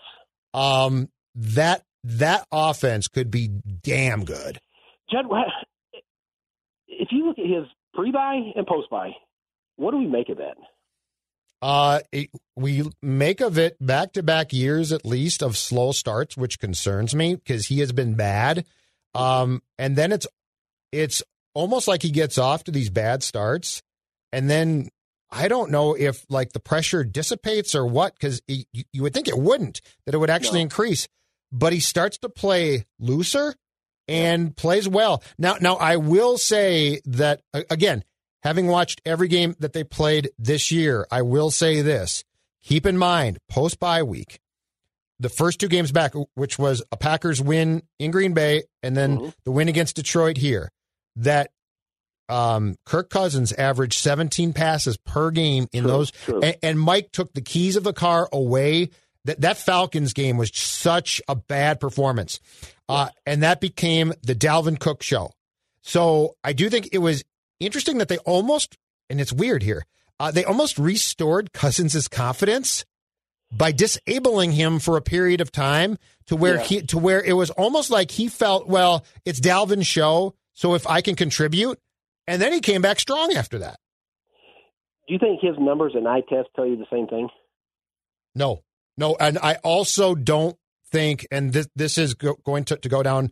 [0.54, 3.50] um, that that offense could be
[3.84, 4.62] damn good.
[5.12, 5.48] What-
[6.88, 9.12] if you look at his pre-bye and post-bye,
[9.76, 10.56] what do we make of that?
[11.62, 16.38] Uh, it, we make of it back to back years at least of slow starts,
[16.38, 18.66] which concerns me because he has been bad.
[19.16, 20.28] Um, and then it's
[20.92, 21.24] it's
[21.54, 23.82] almost like he gets off to these bad starts,
[24.32, 24.90] and then
[25.30, 28.64] I don't know if like the pressure dissipates or what because you,
[29.02, 30.64] would think it wouldn't that it would actually No.
[30.64, 31.08] increase,
[31.52, 33.56] but he starts to play looser
[34.08, 35.22] and plays well.
[35.38, 38.04] Now, now I will say that again,
[38.44, 42.24] having watched every game that they played this year, I will say this:
[42.64, 44.40] keep in mind post bye week,
[45.20, 49.18] the first two games back, which was a Packers win in Green Bay and then
[49.18, 49.34] Mhm.
[49.44, 50.70] the win against Detroit here,
[51.18, 51.52] that
[52.30, 56.42] um, Kirk Cousins averaged 17 passes per game in True, those, true.
[56.42, 58.90] and, and Mike took the keys of the car away.
[59.26, 62.40] That that Falcons game was such a bad performance,
[62.88, 65.32] uh, and that became the Dalvin Cook show.
[65.82, 67.26] So I do think it was
[67.60, 68.78] interesting that they almost,
[69.10, 69.86] and it's weird here,
[70.18, 72.86] uh, they almost restored Cousins' confidence
[73.52, 75.98] by disabling him for a period of time
[76.28, 76.64] to where Yeah.
[76.64, 80.88] he to where it was almost like he felt, well, it's Dalvin's show, so if
[80.88, 81.80] I can contribute,
[82.26, 83.78] and then he came back strong after that.
[85.08, 87.30] Do you think his numbers and eye test tell you the same thing?
[88.34, 88.64] No,
[88.98, 90.58] no, and I also don't
[90.92, 93.32] think, and this this is go, going to, to go down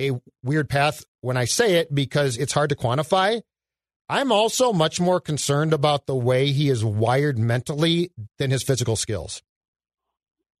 [0.00, 0.12] a
[0.44, 3.42] weird path when I say it because it's hard to quantify.
[4.08, 8.94] I'm also much more concerned about the way he is wired mentally than his physical
[8.94, 9.42] skills.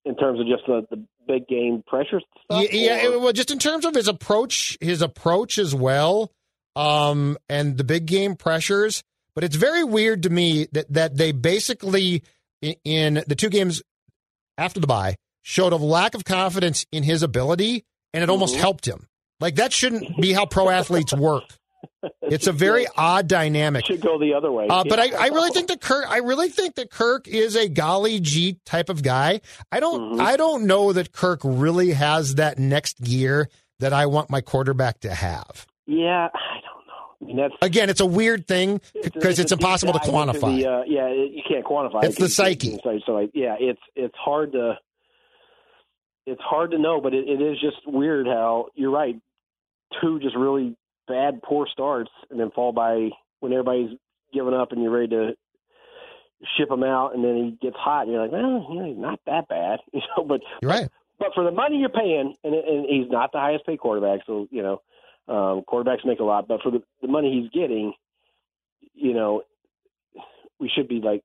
[0.04, 2.66] In terms of just the, the big game pressure stuff?
[2.72, 6.32] Yeah, yeah, well, just in terms of his approach, his approach as well,
[6.76, 9.02] um, and the big game pressures.
[9.34, 12.22] But it's very weird to me that that they basically
[12.84, 13.82] in the two games
[14.58, 18.32] after the bye showed a lack of confidence in his ability, and it mm-hmm.
[18.32, 19.06] almost helped him.
[19.38, 21.44] Like that shouldn't be how pro athletes work.
[22.22, 23.84] It's a very odd dynamic.
[23.86, 24.68] Should go the other way.
[24.70, 26.08] Uh, but I, I really think that Kirk.
[26.08, 29.40] I really think that Kirk is a golly gee type of guy.
[29.72, 30.12] I don't.
[30.12, 30.20] Mm-hmm.
[30.20, 33.48] I don't know that Kirk really has that next gear
[33.80, 35.66] that I want my quarterback to have.
[35.86, 36.92] Yeah, I don't know.
[37.20, 40.62] I mean, that's again, it's a weird thing because it's, it's, impossible to quantify.
[40.62, 42.04] The, uh, yeah, you can't quantify.
[42.04, 42.20] It's it.
[42.20, 42.78] the psyche.
[42.84, 44.78] So, so like, yeah, it's it's hard to
[46.26, 49.16] it's hard to know, but it, it is just weird how you're right.
[50.00, 50.76] Two just really
[51.10, 53.96] bad, poor starts, and then fall by when everybody's
[54.32, 55.32] giving up and you're ready to
[56.56, 58.98] ship him out, and then he gets hot, and you're like, well, you know, he's
[58.98, 60.24] not that bad, you know.
[60.24, 60.88] But you're right.
[61.18, 64.48] But for the money you're paying, and, and he's not the highest paid quarterback, so
[64.50, 64.80] you know,
[65.28, 66.48] um, quarterbacks make a lot.
[66.48, 67.92] But for the, the money he's getting,
[68.94, 69.42] you know,
[70.58, 71.22] we should be like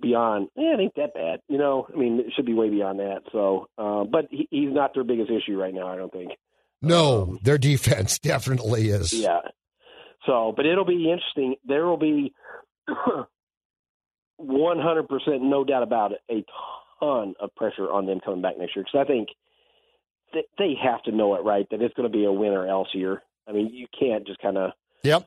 [0.00, 0.48] beyond.
[0.56, 1.40] Yeah, it ain't that bad.
[1.48, 3.22] You know, I mean, it should be way beyond that.
[3.32, 5.88] So, uh, but he, he's not their biggest issue right now.
[5.88, 6.32] I don't think.
[6.80, 9.12] No, um, their defense definitely is.
[9.12, 9.40] Yeah.
[10.26, 11.56] So, but it'll be interesting.
[11.64, 12.32] There will be
[14.40, 16.44] 100% no doubt about it, a
[17.00, 19.28] ton of pressure on them coming back next year because I think
[20.58, 21.66] they have to know it, right?
[21.70, 23.22] That it's going to be a win or else year.
[23.48, 24.72] I mean, you can't just kind of.
[25.02, 25.26] Yep.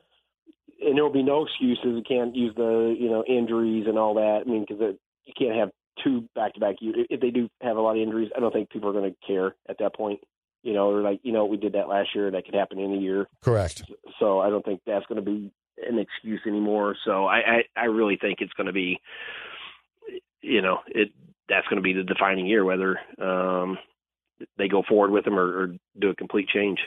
[0.80, 1.84] And there will be no excuses.
[1.84, 4.42] You can't use the you know injuries and all that.
[4.46, 5.70] I mean, because you can't have
[6.02, 6.76] two back to back.
[6.80, 9.26] If they do have a lot of injuries, I don't think people are going to
[9.26, 10.20] care at that point
[10.62, 12.30] you know, or like, you know, we did that last year.
[12.30, 13.26] That could happen in a year.
[13.42, 13.82] Correct.
[14.18, 15.52] So I don't think that's going to be
[15.86, 16.96] an excuse anymore.
[17.04, 19.00] So I, I, I really think it's going to be,
[20.40, 21.08] you know, it
[21.48, 23.76] that's going to be the defining year whether um,
[24.56, 25.66] they go forward with them or, or
[25.98, 26.78] do a complete change.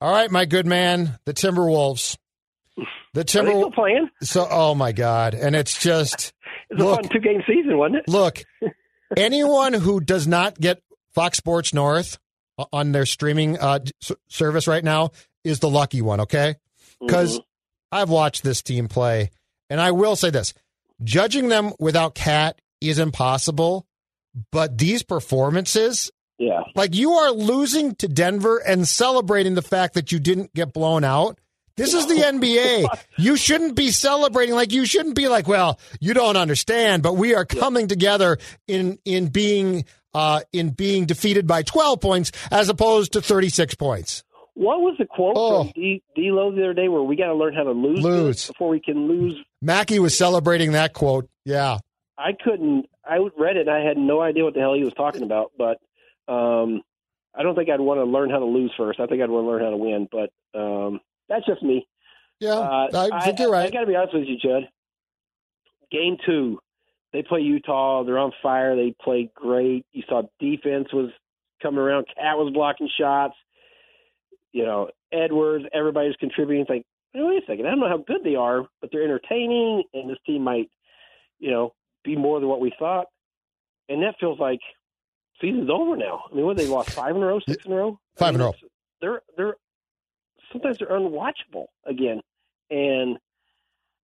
[0.00, 2.16] All right, my good man, the Timberwolves.
[3.12, 4.08] The Timberwolves playing.
[4.22, 6.32] So, oh my God, and it's just
[6.70, 8.08] it's look, a fun two game season, wasn't it?
[8.08, 8.42] Look,
[9.16, 12.18] anyone who does not get Fox Sports North
[12.72, 13.80] on their streaming uh,
[14.28, 15.10] service right now
[15.44, 16.56] is the lucky one, okay?
[17.00, 17.44] Because mm-hmm.
[17.92, 19.30] I've watched this team play,
[19.68, 20.54] and I will say this
[21.02, 23.86] judging them without Cat is impossible,
[24.52, 26.10] but these performances.
[26.38, 26.62] Yeah.
[26.74, 31.04] Like you are losing to Denver and celebrating the fact that you didn't get blown
[31.04, 31.38] out.
[31.76, 32.86] This is the NBA.
[33.18, 37.34] You shouldn't be celebrating like you shouldn't be like, well, you don't understand, but we
[37.34, 39.84] are coming together in in being
[40.14, 44.24] uh, in being defeated by 12 points as opposed to 36 points.
[44.54, 45.64] What was the quote oh.
[45.64, 48.46] from D- D'Lo the other day where we got to learn how to lose, lose
[48.48, 49.38] before we can lose?
[49.62, 51.28] Mackey was celebrating that quote.
[51.44, 51.78] Yeah.
[52.18, 52.86] I couldn't.
[53.04, 55.52] I read it and I had no idea what the hell he was talking about.
[55.56, 55.78] But
[56.30, 56.82] um,
[57.34, 59.00] I don't think I'd want to learn how to lose first.
[59.00, 60.08] I think I'd want to learn how to win.
[60.10, 61.86] But um, that's just me.
[62.40, 63.64] Yeah, uh, I think I, you're right.
[63.64, 64.68] I, I got to be honest with you, Judd.
[65.90, 66.58] Game two,
[67.12, 68.04] they play Utah.
[68.04, 68.76] They're on fire.
[68.76, 69.84] They play great.
[69.92, 71.10] You saw defense was
[71.62, 72.06] coming around.
[72.06, 73.34] Cat was blocking shots.
[74.52, 75.64] You know, Edwards.
[75.72, 76.62] Everybody's contributing.
[76.62, 76.84] It's like,
[77.14, 77.66] wait a second.
[77.66, 80.70] I don't know how good they are, but they're entertaining, and this team might,
[81.38, 81.72] you know,
[82.04, 83.06] be more than what we thought.
[83.88, 84.60] And that feels like
[85.40, 86.24] season's over now.
[86.30, 88.30] I mean, what they lost five in a row, six in a row, five I
[88.32, 88.54] mean, in a row.
[89.00, 89.54] They're they're
[90.52, 92.20] sometimes they're unwatchable again,
[92.70, 93.18] and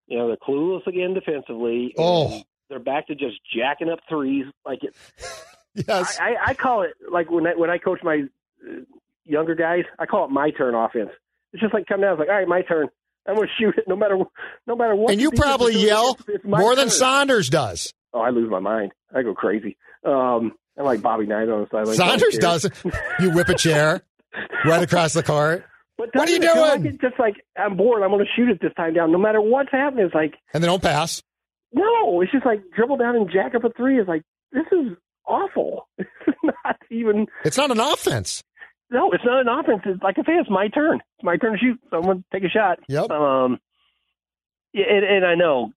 [0.07, 1.93] you know they're clueless again defensively.
[1.97, 4.95] Oh, they're back to just jacking up threes like it.
[5.87, 8.23] yes, I, I, call it like when I, when I coach my
[8.63, 8.81] uh,
[9.25, 11.09] younger guys, I call it my turn offense.
[11.53, 12.87] It's just like come down, it's like all right, my turn.
[13.27, 14.17] I'm going to shoot it no matter
[14.65, 15.11] no matter what.
[15.11, 16.75] And you probably yell it's, it's more turn.
[16.77, 17.93] than Saunders does.
[18.13, 18.93] Oh, I lose my mind.
[19.13, 19.77] I go crazy.
[20.05, 21.95] Um, I'm like Bobby Knight on the sideline.
[21.95, 22.73] Saunders doesn't.
[23.19, 24.01] You whip a chair
[24.65, 25.65] right across the court.
[25.97, 26.55] But what are you doing?
[26.55, 28.03] Like it's just like I'm bored.
[28.03, 30.05] I'm going to shoot it this time down, no matter what's happening.
[30.05, 31.23] It's like and they don't pass.
[31.73, 33.99] No, it's just like dribble down and jack up a three.
[33.99, 35.87] Is like this is awful.
[36.27, 37.27] It's not even.
[37.45, 38.43] It's not an offense.
[38.89, 39.81] No, it's not an offense.
[39.85, 40.95] It's like I say, it's my turn.
[40.95, 41.79] It's my turn to shoot.
[41.89, 42.79] So I'm going to take a shot.
[42.89, 43.09] Yep.
[43.09, 43.59] Um.
[44.73, 45.71] Yeah, and, and I know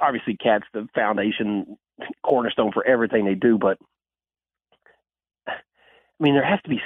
[0.00, 1.78] obviously Cat's the foundation
[2.22, 3.78] cornerstone for everything they do, but
[5.48, 5.52] I
[6.20, 6.80] mean there has to be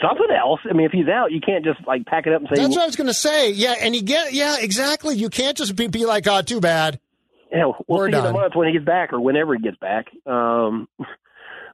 [0.00, 0.60] something else.
[0.68, 2.62] I mean, if he's out, you can't just like pack it up and say.
[2.62, 3.50] That's what I was going to say.
[3.50, 5.16] Yeah, and you get yeah, exactly.
[5.16, 7.00] You can't just be, be like, oh, too bad.
[7.52, 8.26] Yeah, we'll We're see done.
[8.26, 10.06] in a month when he gets back or whenever he gets back.
[10.26, 10.88] Um,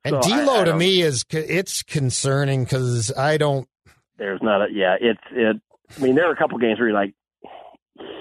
[0.05, 3.66] and so D'Lo to me is it's concerning because I don't.
[4.18, 4.97] There's not a yeah.
[5.01, 5.61] It's it.
[5.97, 7.14] I mean, there are a couple games where you're like,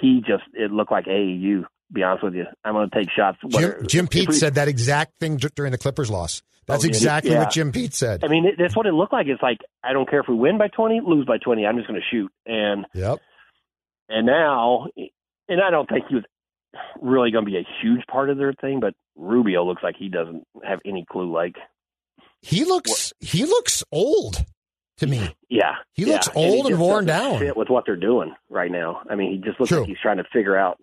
[0.01, 1.65] he just it looked like AAU.
[1.93, 3.37] Be honest with you, I'm going to take shots.
[3.49, 6.41] Jim, Jim Pete we- said that exact thing during the Clippers loss.
[6.67, 7.39] That's Oh, exactly Yeah.
[7.39, 8.23] what Jim Pete said.
[8.23, 9.27] I mean, it, that's what it looked like.
[9.27, 11.65] It's like I don't care if we win by 20, lose by 20.
[11.65, 12.31] I'm just going to shoot.
[12.45, 13.19] And Yep.
[14.07, 14.87] and now,
[15.49, 16.23] and I don't think he was
[17.01, 18.79] really going to be a huge part of their thing.
[18.79, 21.31] But Rubio looks like he doesn't have any clue.
[21.33, 21.55] Like,
[22.41, 24.45] He looks he looks old
[24.97, 25.35] to me.
[25.49, 26.13] yeah, He yeah.
[26.13, 27.39] looks old and just worn down.
[27.39, 29.01] Fit with what they're doing right now.
[29.09, 29.79] I mean, he just looks True.
[29.79, 30.77] like he's trying to figure out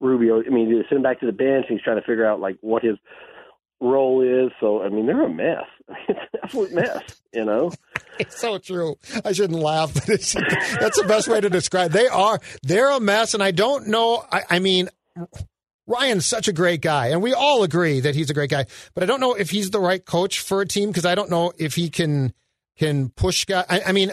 [0.00, 0.42] Rubio.
[0.44, 1.66] I mean, he's sitting back to the bench.
[1.68, 2.96] And he's trying to figure out like what his
[3.80, 4.52] role is.
[4.60, 5.64] So I mean, they're a mess.
[6.08, 7.02] it's an absolute mess.
[7.32, 7.70] You know.
[8.16, 8.94] It's so true.
[9.24, 11.90] I shouldn't laugh, but it's, that's the best way to describe.
[11.90, 14.24] They are they're a mess, and I don't know.
[14.30, 14.88] I, I mean,
[15.86, 18.64] Ryan's such a great guy, and we all agree that he's a great guy.
[18.94, 21.30] But I don't know if he's the right coach for a team because I don't
[21.30, 22.32] know if he can
[22.76, 23.64] can push guy.
[23.68, 24.10] I, I mean,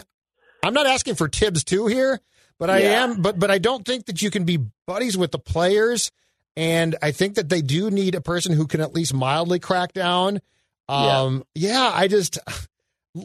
[0.63, 2.19] I'm not asking for Thibs too here,
[2.59, 3.03] but I Yeah.
[3.03, 3.21] am.
[3.21, 6.11] But but I don't think that you can be buddies with the players,
[6.57, 9.93] and I think that they do need a person who can at least mildly crack
[9.93, 10.41] down.
[10.89, 12.37] Um, yeah, I just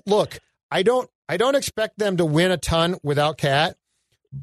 [0.06, 0.38] look.
[0.70, 1.10] I don't.
[1.28, 3.76] I don't expect them to win a ton without Cat,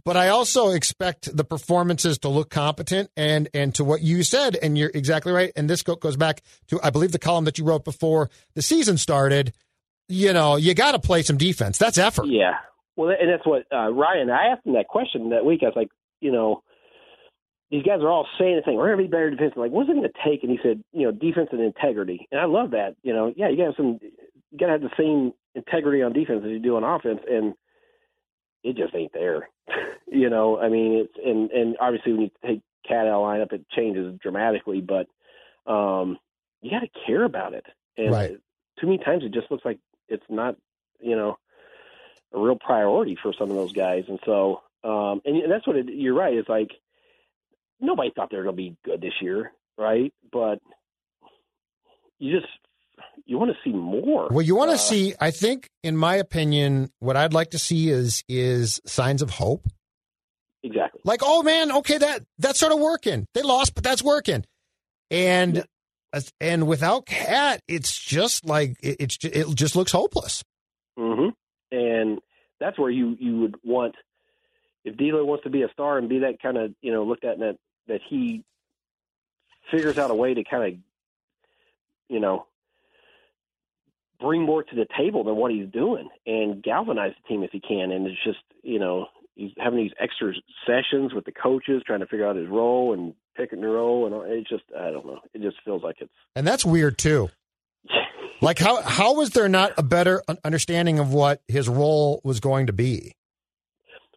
[0.03, 4.55] but I also expect the performances to look competent and and to what you said.
[4.55, 5.51] And you're exactly right.
[5.55, 8.97] And this goes back to I believe the column that you wrote before the season
[8.97, 9.53] started.
[10.09, 11.77] You know, you got to play some defense.
[11.77, 12.27] That's effort.
[12.27, 12.53] Yeah.
[12.95, 14.29] Well, and that's what uh, Ryan.
[14.29, 15.61] I asked him that question that week.
[15.63, 16.61] I was like, you know,
[17.71, 18.75] these guys are all saying the thing.
[18.77, 19.53] We're to be better defense.
[19.55, 20.43] Like, what's it to take?
[20.43, 22.27] And he said, you know, defense and integrity.
[22.31, 22.95] And I love that.
[23.01, 23.99] You know, yeah, you got some.
[24.51, 27.55] You got to have the same integrity on defense as you do on offense, and
[28.63, 29.49] it just ain't there.
[30.07, 33.65] you know, I mean, it's and and obviously when you take Cat out lineup, it
[33.69, 34.81] changes dramatically.
[34.81, 35.07] But
[35.71, 36.17] um,
[36.61, 37.65] you got to care about it.
[37.97, 38.37] And Right.
[38.79, 40.55] too many times it just looks like it's not,
[40.99, 41.37] you know,
[42.33, 44.03] a real priority for some of those guys.
[44.07, 46.33] And so, um, and that's what it, you're right.
[46.33, 46.71] It's like
[47.79, 50.13] nobody thought they were going to be good this year, right?
[50.31, 50.59] But
[52.19, 52.51] you just
[53.25, 54.27] you want to see more.
[54.31, 55.13] Well, you want to Uh, see.
[55.19, 59.65] I think, in my opinion, what I'd like to see is is signs of hope.
[60.63, 61.01] exactly.
[61.05, 63.25] Like, oh man, okay, that that's sort of working.
[63.33, 64.45] They lost, but that's working.
[65.11, 65.65] And
[66.39, 70.43] and without Cat, it's just like it, it's it just looks hopeless.
[70.97, 71.29] hmm
[71.71, 72.19] And
[72.59, 73.95] that's where you you would want
[74.85, 77.23] if D'Lo wants to be a star and be that kind of you know looked
[77.25, 77.57] at that
[77.87, 78.43] that he
[79.71, 80.79] figures out a way to kind of
[82.09, 82.45] you know
[84.23, 87.59] bring more to the table than what he's doing and galvanize the team if he
[87.59, 87.91] can.
[87.91, 90.33] And it's just you know he's having these extra
[90.65, 94.15] sessions with the coaches trying to figure out his role and picking the role and
[94.15, 95.19] all- it's just I don't know.
[95.33, 97.29] It just feels like it's And that's weird too.
[98.41, 102.67] Like how how was there not a better understanding of what his role was going
[102.67, 103.13] to be?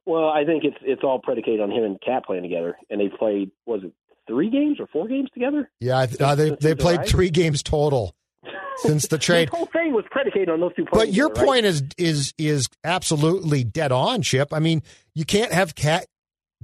[0.04, 3.09] Well, I think it's it's all predicated on him and Cat playing together, and they
[3.09, 3.92] played was it
[4.28, 5.68] three games or four games together?
[5.80, 8.14] Yeah, I th- uh, they they played three games total
[8.79, 9.49] since the trade.
[9.51, 10.87] The whole thing was predicated on those two.
[10.91, 11.47] But your right?
[11.47, 14.53] point is is is absolutely dead on, Chip.
[14.53, 14.83] I mean,
[15.14, 16.07] you can't have Cat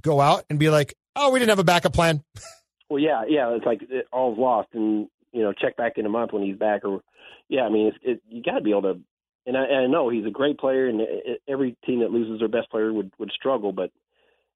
[0.00, 2.22] go out and be like, "Oh, we didn't have a backup plan."
[2.90, 6.10] Well, yeah, yeah, it's like it, all's lost, and you know, check back in a
[6.10, 7.00] month when he's back, or
[7.48, 9.00] yeah, I mean, it's, it, you got to be able to.
[9.46, 12.40] And I, and I know he's a great player, and it, every team that loses
[12.40, 13.90] their best player would would struggle, but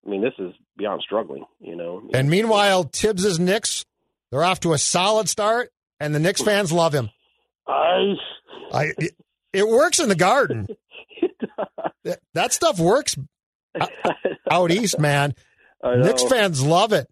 [0.06, 2.02] I mean, this is beyond struggling, you know.
[2.14, 3.84] And meanwhile, Thibs's Knicks,
[4.30, 7.10] they're off to a solid start, and the Knicks fans love him.
[7.68, 8.14] I,
[8.72, 9.12] I it,
[9.52, 10.66] it works in the garden.
[12.04, 13.16] That, that stuff works
[14.50, 15.34] out east, man.
[15.84, 17.08] Knicks fans love it.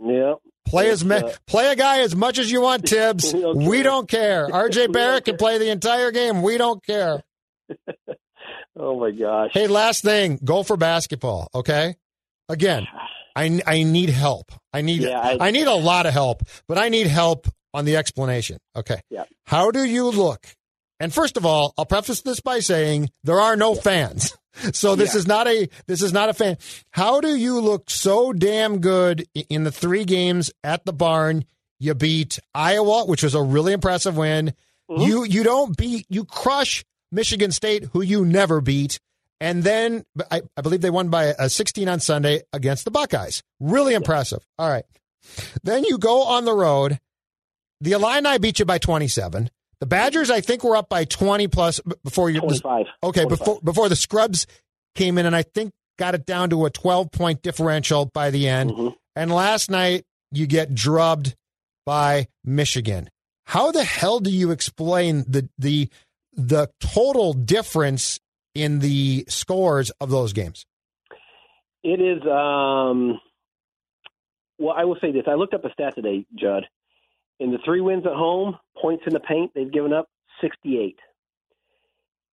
[0.00, 0.34] yeah,
[0.66, 3.32] Play as ma- uh, play a guy as much as you want, Thibs.
[3.34, 3.82] We don't we care.
[3.82, 4.48] don't care.
[4.48, 6.42] RJ Barrett can play the entire game.
[6.42, 7.22] We don't care.
[8.78, 9.50] oh my gosh.
[9.52, 11.96] Hey, last thing, go for basketball, okay?
[12.48, 12.86] Again,
[13.34, 14.52] I, I need help.
[14.72, 17.84] I need Yeah, I, I- need a lot of help, but I need help on
[17.84, 18.58] the explanation.
[18.76, 19.00] Okay.
[19.10, 19.24] Yeah.
[19.46, 20.46] How do you look?
[21.00, 24.36] And first of all, I'll preface this by saying there are no fans.
[24.74, 25.20] So this Yeah.
[25.20, 26.58] is not a this is not a fan.
[26.90, 31.46] How do you look so damn good in the three games at the barn?
[31.80, 34.52] You beat Iowa, which was a really impressive win.
[34.90, 35.02] Mm-hmm.
[35.04, 39.00] You you don't beat you crush Michigan State, who you never beat,
[39.40, 43.42] and then I, I believe they won by a 16 on Sunday against the Buckeyes.
[43.58, 44.46] Really impressive.
[44.58, 44.84] All right,
[45.64, 47.00] then you go on the road.
[47.82, 49.50] The Illini beat you by 27.
[49.80, 52.38] The Badgers, I think, were up by 20 plus before you.
[52.40, 52.86] Twenty five.
[53.02, 54.46] Okay, before before the scrubs
[54.94, 58.46] came in, and I think got it down to a 12 point differential by the
[58.48, 58.70] end.
[58.70, 58.94] Mhm.
[59.16, 61.34] And last night you get drubbed
[61.84, 63.10] by Michigan.
[63.46, 65.88] How the hell do you explain the the
[66.34, 68.20] the total difference
[68.54, 70.64] in the scores of those games?
[71.82, 72.22] It is.
[72.22, 73.20] um
[74.58, 75.24] well, I will say this.
[75.26, 76.68] I looked up a stat today, Judd.
[77.42, 80.08] In the three wins at home, points in the paint, they've given up
[80.40, 80.96] 68.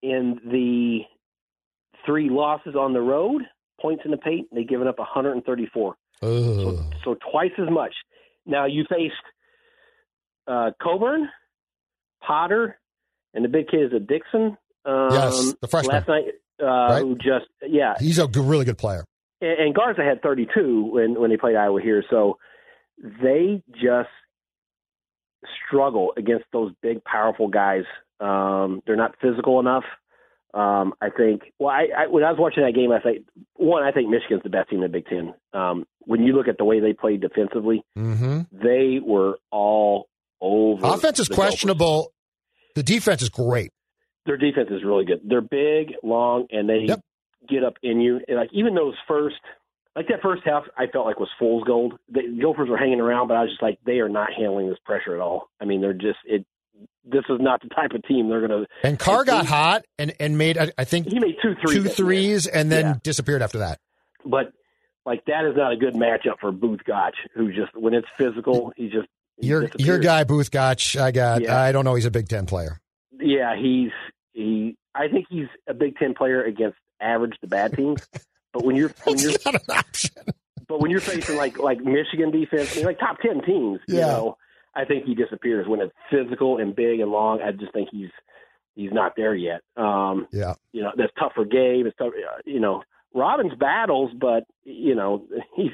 [0.04, 1.00] In the
[2.06, 3.42] three losses on the road,
[3.82, 5.96] points in the paint, they've given up 134.
[6.22, 7.96] So, so, twice as much.
[8.46, 9.16] Now you faced
[10.48, 11.28] uh, Cockburn,
[12.22, 12.78] Potter,
[13.34, 14.58] and the big kid is a Dickinson.
[14.86, 16.26] Um, yes, the freshman last night.
[16.62, 17.02] Uh, right?
[17.02, 19.06] Who just yeah, he's a good, really good player.
[19.42, 22.38] And, and Garza had 32 when when they played Iowa here, so
[23.02, 24.10] they just
[25.66, 27.84] struggle against those big, powerful guys.
[28.20, 29.86] Um, they're not physical enough.
[30.54, 31.54] Um, I think.
[31.60, 34.42] Well, I, I, when I was watching that game, I think one, I think Michigan's
[34.44, 35.34] the best team in the Big Ten.
[35.54, 38.42] Um, when you look at the way they played defensively, mm-hmm.
[38.52, 40.10] they were all
[40.42, 40.88] over.
[40.88, 42.02] Offense is questionable.
[42.02, 42.14] Gophers.
[42.76, 43.72] The defense is great.
[44.26, 45.22] Their defense is really good.
[45.24, 47.02] They're big, long, and they yep.
[47.48, 48.20] get up in you.
[48.28, 49.36] And like even those first,
[49.96, 51.94] like that first half, I felt like was fool's gold.
[52.10, 54.78] The Gophers were hanging around, but I was just like, they are not handling this
[54.86, 55.50] pressure at all.
[55.60, 56.46] I mean, they're just it
[57.04, 58.68] this is not the type of team they're going to.
[58.84, 62.48] And Carr got hot and, and made, I, think, he made two threes, two threes
[62.48, 62.96] and then yeah.
[63.04, 63.80] disappeared after that.
[64.24, 64.54] But
[65.06, 68.72] like that is not a good matchup for Both Gach, who just when it's physical,
[68.76, 69.08] he just
[69.40, 70.96] your your guy Both Gach.
[70.98, 71.42] I got.
[71.42, 71.60] Yeah.
[71.60, 71.96] I don't know.
[71.96, 72.80] He's a Big Ten player.
[73.20, 73.92] Yeah, he's
[74.34, 74.78] he.
[74.94, 78.08] I think he's a Big Ten player against average to bad teams.
[78.54, 80.12] But when you're when you're not an option.
[80.68, 83.96] But when you're facing like like Michigan defense, I mean, like top ten teams, yeah.
[83.96, 84.38] you know
[84.76, 87.42] I think he disappears when it's physical and big and long.
[87.42, 88.12] I just think he's
[88.76, 89.62] he's not there yet.
[89.76, 91.86] Um, yeah, you know that's tough for Gabe.
[91.86, 92.14] It's tough.
[92.14, 92.84] Uh, you know,
[93.14, 95.26] Robbins battles, but you know
[95.56, 95.72] he's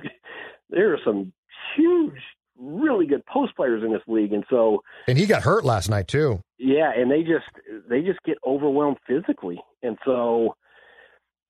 [0.70, 1.34] there are some
[1.76, 2.16] huge,
[2.58, 6.08] really good post players in this league, and so and he got hurt last night
[6.08, 6.42] too.
[6.58, 7.46] Yeah, and they just
[7.90, 10.56] they just get overwhelmed physically, and so.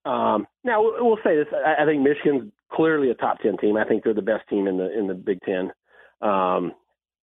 [0.06, 3.76] Um, now we'll say this: I, I think Michigan's clearly a top ten team.
[3.78, 5.72] I think they're the best team in the in the Big Ten.
[6.22, 6.74] Um,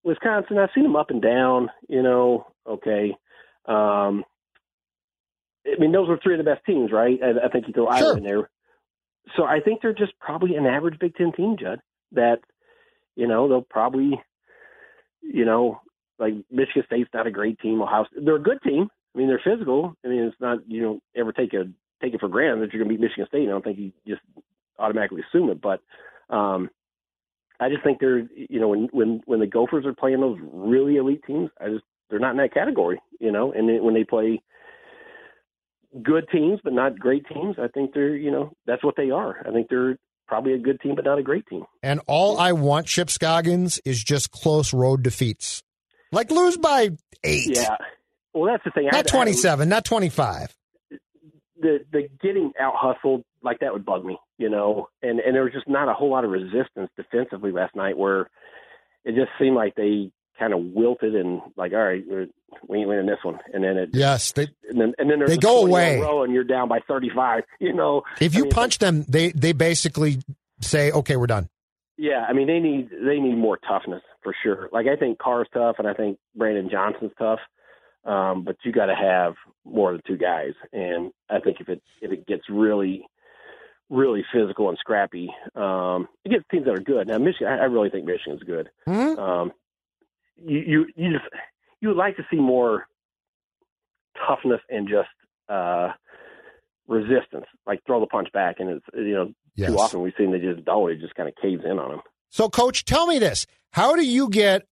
[0.03, 1.69] Wisconsin, I've seen them up and down.
[1.87, 3.15] You know, okay.
[3.65, 4.25] Um,
[5.65, 7.17] I mean, those were three of the best teams, right?
[7.23, 8.09] I, I think you throw sure.
[8.09, 8.49] Iowa in there.
[9.37, 11.79] So I think they're just probably an average Big Ten team, Judd.
[12.11, 12.39] That
[13.15, 14.21] you know they'll probably,
[15.21, 15.79] you know,
[16.19, 17.81] like Michigan State's not a great team.
[17.81, 18.89] Ohio, they're a good team.
[19.15, 19.95] I mean, they're physical.
[20.03, 21.65] I mean, it's not you know ever take a
[22.03, 23.47] take it for granted that you're going to beat Michigan State.
[23.47, 24.21] I don't think you just
[24.77, 25.81] automatically assume it, but
[26.33, 26.69] um,
[27.59, 30.97] I just think they're you know when when when the Gophers are playing those really
[30.97, 33.51] elite teams, I just they're not in that category, you know.
[33.51, 34.41] And then when they play
[36.01, 39.45] good teams but not great teams, I think they're you know that's what they are.
[39.47, 39.97] I think they're
[40.27, 41.63] probably a good team but not a great team.
[41.81, 45.63] And all I want, Chip Scoggins, is just close road defeats,
[46.11, 46.89] like lose by
[47.23, 47.55] eight.
[47.55, 47.77] Yeah.
[48.33, 48.89] Well, that's the thing.
[48.91, 50.53] Not twenty seven, not twenty five.
[51.63, 54.89] The the getting out hustled like that would bug me, you know.
[55.01, 58.29] And and there was just not a whole lot of resistance defensively last night, where
[59.05, 62.03] it just seemed like they kind of wilted and like, all right,
[62.67, 65.37] we ain't winning this one, and then it yes, they and then and then they
[65.37, 67.43] go away, and you're down by thirty five.
[67.59, 70.19] You know, if you I mean, punch them, they they basically
[70.59, 71.49] say, okay, we're done.
[71.97, 74.69] Yeah, I mean they need they need more toughness for sure.
[74.73, 77.39] Like I think Carr's tough, and I think Brandon Johnson's tough.
[78.05, 81.81] Um, but you got to have more than two guys, and I think if it
[82.01, 83.05] if it gets really
[83.89, 87.07] really physical and scrappy um, against teams that are good.
[87.07, 88.69] Now, Michigan, I, I really think Michigan's good.
[88.87, 89.19] Mm-hmm.
[89.19, 89.51] Um,
[90.35, 91.25] you, you you just
[91.79, 92.87] you would like to see more
[94.27, 95.09] toughness and just
[95.49, 95.89] uh,
[96.87, 99.69] resistance, like throw the punch back, and it's you know yes.
[99.69, 102.01] too often we've seen they just always just kind of caves in on them.
[102.29, 104.63] So, coach, tell me this: How do you get,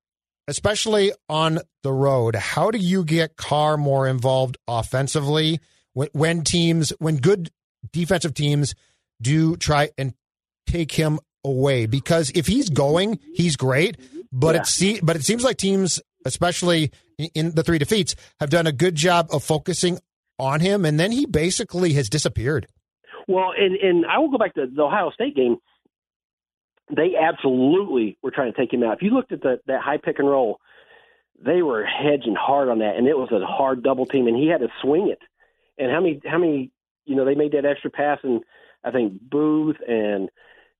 [0.47, 5.59] especially on the road, how do you get Carr more involved offensively
[5.93, 7.49] when, when teams, when good
[7.91, 8.75] defensive teams
[9.21, 10.13] do try and
[10.67, 13.97] take him away because if he's going, he's great.
[14.31, 14.61] But yeah.
[14.61, 16.91] it se- but it seems like teams, especially
[17.33, 19.99] in the three defeats, have done a good job of focusing
[20.39, 22.67] on him, and then he basically has disappeared.
[23.27, 25.57] Well, and and I will go back to the Ohio State game.
[26.95, 28.97] They absolutely were trying to take him out.
[28.97, 30.59] If you looked at the, that high pick and roll,
[31.43, 34.47] they were hedging hard on that, and it was a hard double team, and he
[34.47, 35.19] had to swing it.
[35.77, 36.71] And how many how many
[37.05, 38.41] you know they made that extra pass and
[38.83, 40.29] I think Both and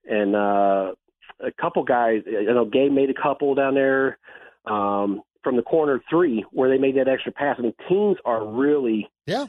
[0.10, 0.94] and uh,
[1.40, 2.24] a couple guys.
[2.26, 4.18] You know, Gabe made a couple down there
[4.66, 7.56] um, from the corner three where they made that extra pass.
[7.58, 9.46] I mean, teams are really yeah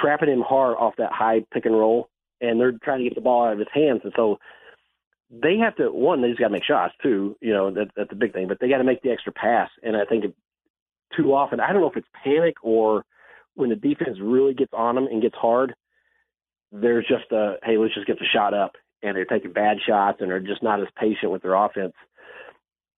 [0.00, 2.08] trapping him hard off that high pick and roll,
[2.40, 4.00] and they're trying to get the ball out of his hands.
[4.04, 4.38] And so
[5.30, 7.36] they have to one, they just got to make shots too.
[7.40, 8.48] You know, that, that's the big thing.
[8.48, 9.70] But they got to make the extra pass.
[9.82, 10.24] And I think
[11.16, 13.04] too often, I don't know if it's panic or
[13.54, 15.74] when the defense really gets on them and gets hard
[16.72, 18.72] there's just a hey, let's just get the shot up,
[19.02, 21.94] and they're taking bad shots and they're just not as patient with their offense.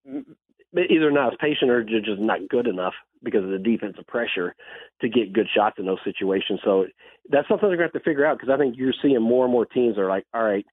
[0.05, 4.53] either not as patient or ju- just not good enough because of the defensive pressure
[5.01, 6.59] to get good shots in those situations.
[6.63, 6.85] So
[7.29, 9.45] that's something they're going to have to figure out because I think you're seeing more
[9.45, 10.65] and more teams are like, all right,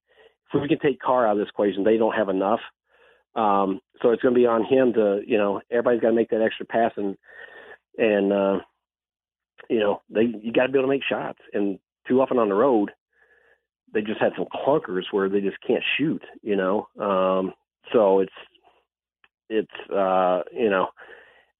[0.58, 2.60] if we can take Carr out of this equation, they don't have enough.
[3.34, 6.30] Um, so it's going to be on him to, you know, everybody's got to make
[6.30, 7.16] that extra pass and
[7.98, 8.58] and uh,
[9.68, 11.38] you know they you got to be able to make shots.
[11.52, 11.78] And
[12.08, 12.90] too often on the road,
[13.92, 16.22] they just had some clunkers where they just can't shoot.
[16.42, 17.52] You know, um,
[17.92, 18.32] so it's
[19.48, 20.88] it's uh, you know.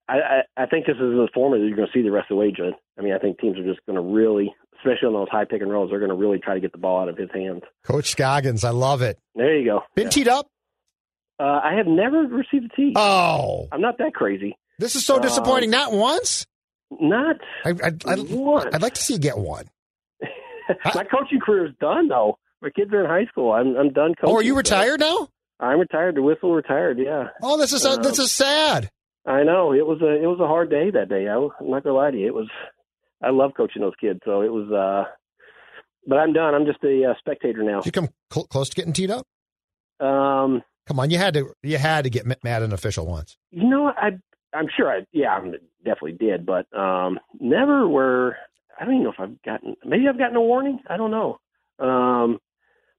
[0.09, 2.29] I, I, I think this is the formula that you're going to see the rest
[2.31, 2.73] of the way, Judd.
[2.99, 4.53] I mean, I think teams are just going to really,
[4.83, 6.77] especially on those high pick and rolls, they're going to really try to get the
[6.77, 7.61] ball out of his hands.
[7.85, 9.17] Coach Scoggins, I love it.
[9.35, 9.81] There you go.
[9.95, 10.47] Been teed up?
[11.39, 12.93] Uh, I have never received a tee.
[12.95, 14.55] Oh, I'm not that crazy.
[14.79, 15.69] this is so Uh, disappointing.
[15.71, 16.45] Not once.
[16.99, 18.65] Not I, I'd, I'd, once.
[18.73, 19.65] I'd like to see you get one.
[20.95, 22.37] My coaching career is done, though.
[22.61, 23.51] My kids are in high school.
[23.53, 24.33] I'm I'm done coaching.
[24.33, 25.29] Oh, are you so- retired now?
[25.59, 26.15] I'm retired.
[26.15, 26.97] The whistle retired.
[26.99, 28.89] Yeah, Oh, this is Uh, this is sad.
[29.25, 29.73] I know.
[29.73, 31.27] It was a it was a hard day that day.
[31.27, 32.27] I, I'm not gonna lie to you.
[32.27, 32.47] It was.
[33.23, 34.19] I love coaching those kids.
[34.25, 34.71] So it was.
[34.71, 35.09] uh
[36.07, 36.53] But I'm done.
[36.55, 37.81] I'm just a uh, spectator now.
[37.81, 39.25] Did you come cl- close to getting teed up?
[39.99, 43.37] Um, Come on, you had to you had to get mad at an official once.
[43.51, 43.87] you know.
[43.95, 44.11] I
[44.53, 45.39] I'm sure I yeah I
[45.85, 48.35] definitely did, but um never were.
[48.79, 49.75] I don't even know if I've gotten.
[49.85, 50.79] Maybe I've gotten a warning.
[50.89, 51.39] I don't know.
[51.79, 52.39] Um,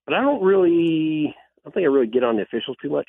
[0.07, 1.35] but I don't really.
[1.37, 3.09] I don't think I really get on the officials too much.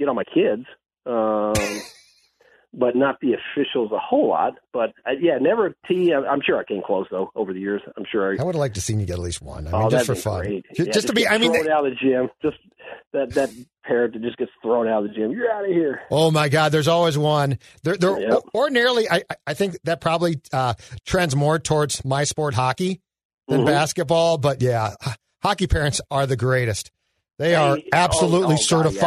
[0.00, 0.64] Get on my kids.
[1.06, 1.52] Um,
[2.74, 4.54] but not the officials a whole lot.
[4.72, 6.12] But uh, yeah, never a T.
[6.12, 7.82] I'm sure I came close though over the years.
[7.96, 8.32] I'm sure.
[8.32, 9.66] I, I would have liked to seen you get at least one.
[9.66, 10.66] I mean, oh, just for fun, great.
[10.74, 11.26] Yeah, just to be.
[11.26, 12.30] I mean, thrown out of the gym.
[12.40, 12.56] Just
[13.12, 13.50] that that
[13.84, 15.32] parrot that just gets thrown out of the gym.
[15.32, 16.00] You're out of here.
[16.10, 16.72] Oh my God!
[16.72, 17.58] There's always one.
[17.82, 18.20] There, there.
[18.20, 18.42] Yep.
[18.54, 23.00] Ordinarily, I, I think that probably uh, trends more towards my sport, hockey,
[23.48, 23.66] than Mhm.
[23.66, 24.38] basketball.
[24.38, 24.94] But yeah,
[25.42, 26.90] hockey parents are the greatest.
[27.38, 29.00] They are Hey, oh, absolutely oh, God, yeah.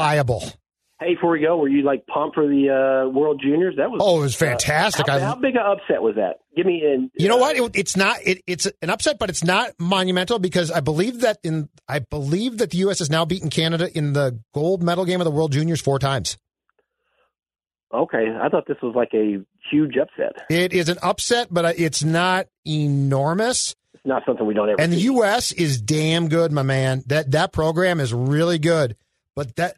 [0.99, 3.75] Hey, before we go, were you like pumped for the uh, World Juniors?
[3.77, 5.07] That was Oh, it was fantastic.
[5.09, 6.39] How, I- how big an upset was that?
[6.55, 7.11] Give me in.
[7.15, 7.57] You know what?
[7.57, 8.19] It, it's not.
[8.25, 11.67] It, it's an upset, but it's not monumental because I believe that in.
[11.89, 12.99] I believe that the U.S.
[12.99, 16.37] has now beaten Canada in the gold medal game of the World Juniors four times.
[17.93, 19.37] Okay, I thought this was like a
[19.69, 20.45] huge upset.
[20.49, 23.75] It is an upset, but uh, it's not enormous.
[23.93, 24.81] It's not something we don't ever.
[24.81, 24.97] And the.
[24.97, 25.51] U.S.
[25.51, 27.03] is damn good, my man.
[27.07, 28.95] That that program is really good.
[29.35, 29.75] But that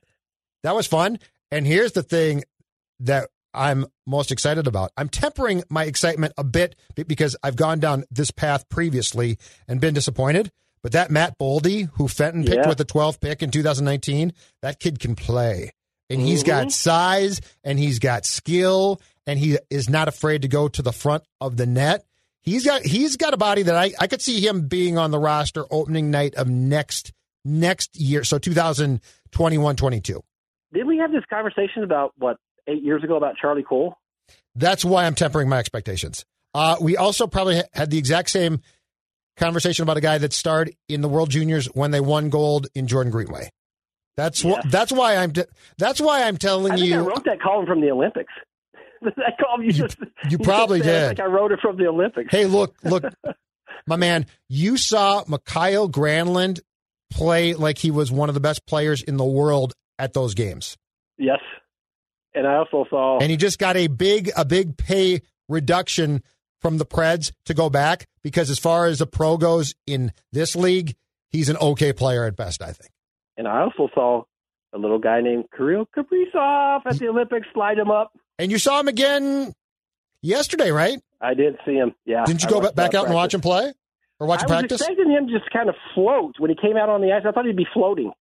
[0.64, 1.20] that was fun.
[1.52, 2.44] And here's the thing
[3.00, 4.92] that I'm most excited about.
[4.98, 6.76] I'm tempering my excitement a bit
[7.08, 9.38] because I've gone down this path previously
[9.68, 10.52] and been disappointed.
[10.84, 12.68] But that Matt Boldy, who Fenton picked Yeah.
[12.70, 15.72] with the 12th pick in 2019, that kid can play.
[16.10, 16.48] And he's Mhm.
[16.48, 20.94] got size and he's got skill and he is not afraid to go to the
[20.94, 22.06] front of the net.
[22.42, 25.20] He's got he's got a body that I, I could see him being on the
[25.20, 27.12] roster opening night of next
[27.44, 28.24] next year.
[28.24, 30.22] So 2021-22.
[30.74, 32.38] Did we have this conversation about what
[32.68, 33.98] eight years ago about Charlie Coyle?
[34.56, 36.26] That's why I'm tempering my expectations.
[36.54, 38.62] Uh, we also probably had the exact same
[39.38, 42.88] conversation about a guy that starred in the World Juniors when they won gold in
[42.88, 43.50] Jordan Greenway.
[44.18, 45.44] That's wh- that's why I'm t-
[45.78, 48.34] that's why I'm telling I think I wrote that column from the Olympics.
[49.04, 49.98] that column you, You- just
[50.30, 51.08] you probably just did.
[51.10, 52.32] think I wrote it from the Olympics.
[52.32, 53.04] Hey, look, look,
[53.88, 56.62] my man, you saw Mikael Granlund
[57.12, 60.78] play like he was one of the best players in the world at those games.
[61.18, 61.40] Yes,
[62.34, 63.20] and I also saw.
[63.20, 66.22] And he just got a big a big pay reduction
[66.62, 70.56] from the Preds to go back because as far as a pro goes in this
[70.56, 70.96] league,
[71.30, 72.92] he's an okay player at best, I think.
[73.38, 74.24] And I also saw
[74.74, 78.12] a little guy named Kirill Kaprizov at the Olympics slide him up.
[78.40, 79.54] And you saw him again
[80.22, 81.00] yesterday, right?
[81.22, 81.94] I did see him.
[82.06, 82.26] Yeah.
[82.26, 83.74] Didn't you I go back out and watch him play
[84.20, 86.90] or watch I him was expecting him just kind of float when he came out
[86.90, 87.24] on the ice.
[87.28, 88.12] I thought he'd be floating.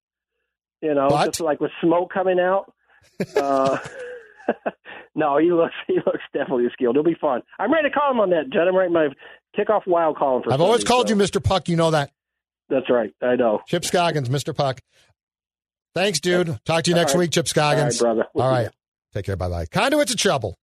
[0.83, 2.73] You know, But- just like with smoke coming out.
[3.37, 3.79] uh,
[5.15, 6.97] no, he looks he looks definitely skilled.
[6.97, 7.43] It'll be fun.
[7.59, 8.69] I'm ready to call him on that, Judd.
[8.69, 9.09] I'm writing my
[9.59, 10.53] kickoff wild column for.
[10.53, 11.43] I've always called so- you Mr.
[11.43, 11.69] Puck.
[11.69, 12.11] You know that.
[12.69, 13.13] That's right.
[13.23, 13.61] I know.
[13.69, 14.55] Chip Scoggins, Mr.
[14.55, 14.81] Puck.
[15.95, 16.59] Thanks, dude.
[16.65, 17.21] Talk to you All next right.
[17.21, 17.99] week, Chip All right, Scoggins.
[18.01, 18.27] brother.
[18.35, 18.69] We'll All see
[19.15, 19.37] Take care.
[19.37, 19.67] Bye bye.
[19.67, 20.59] Conduits of trouble.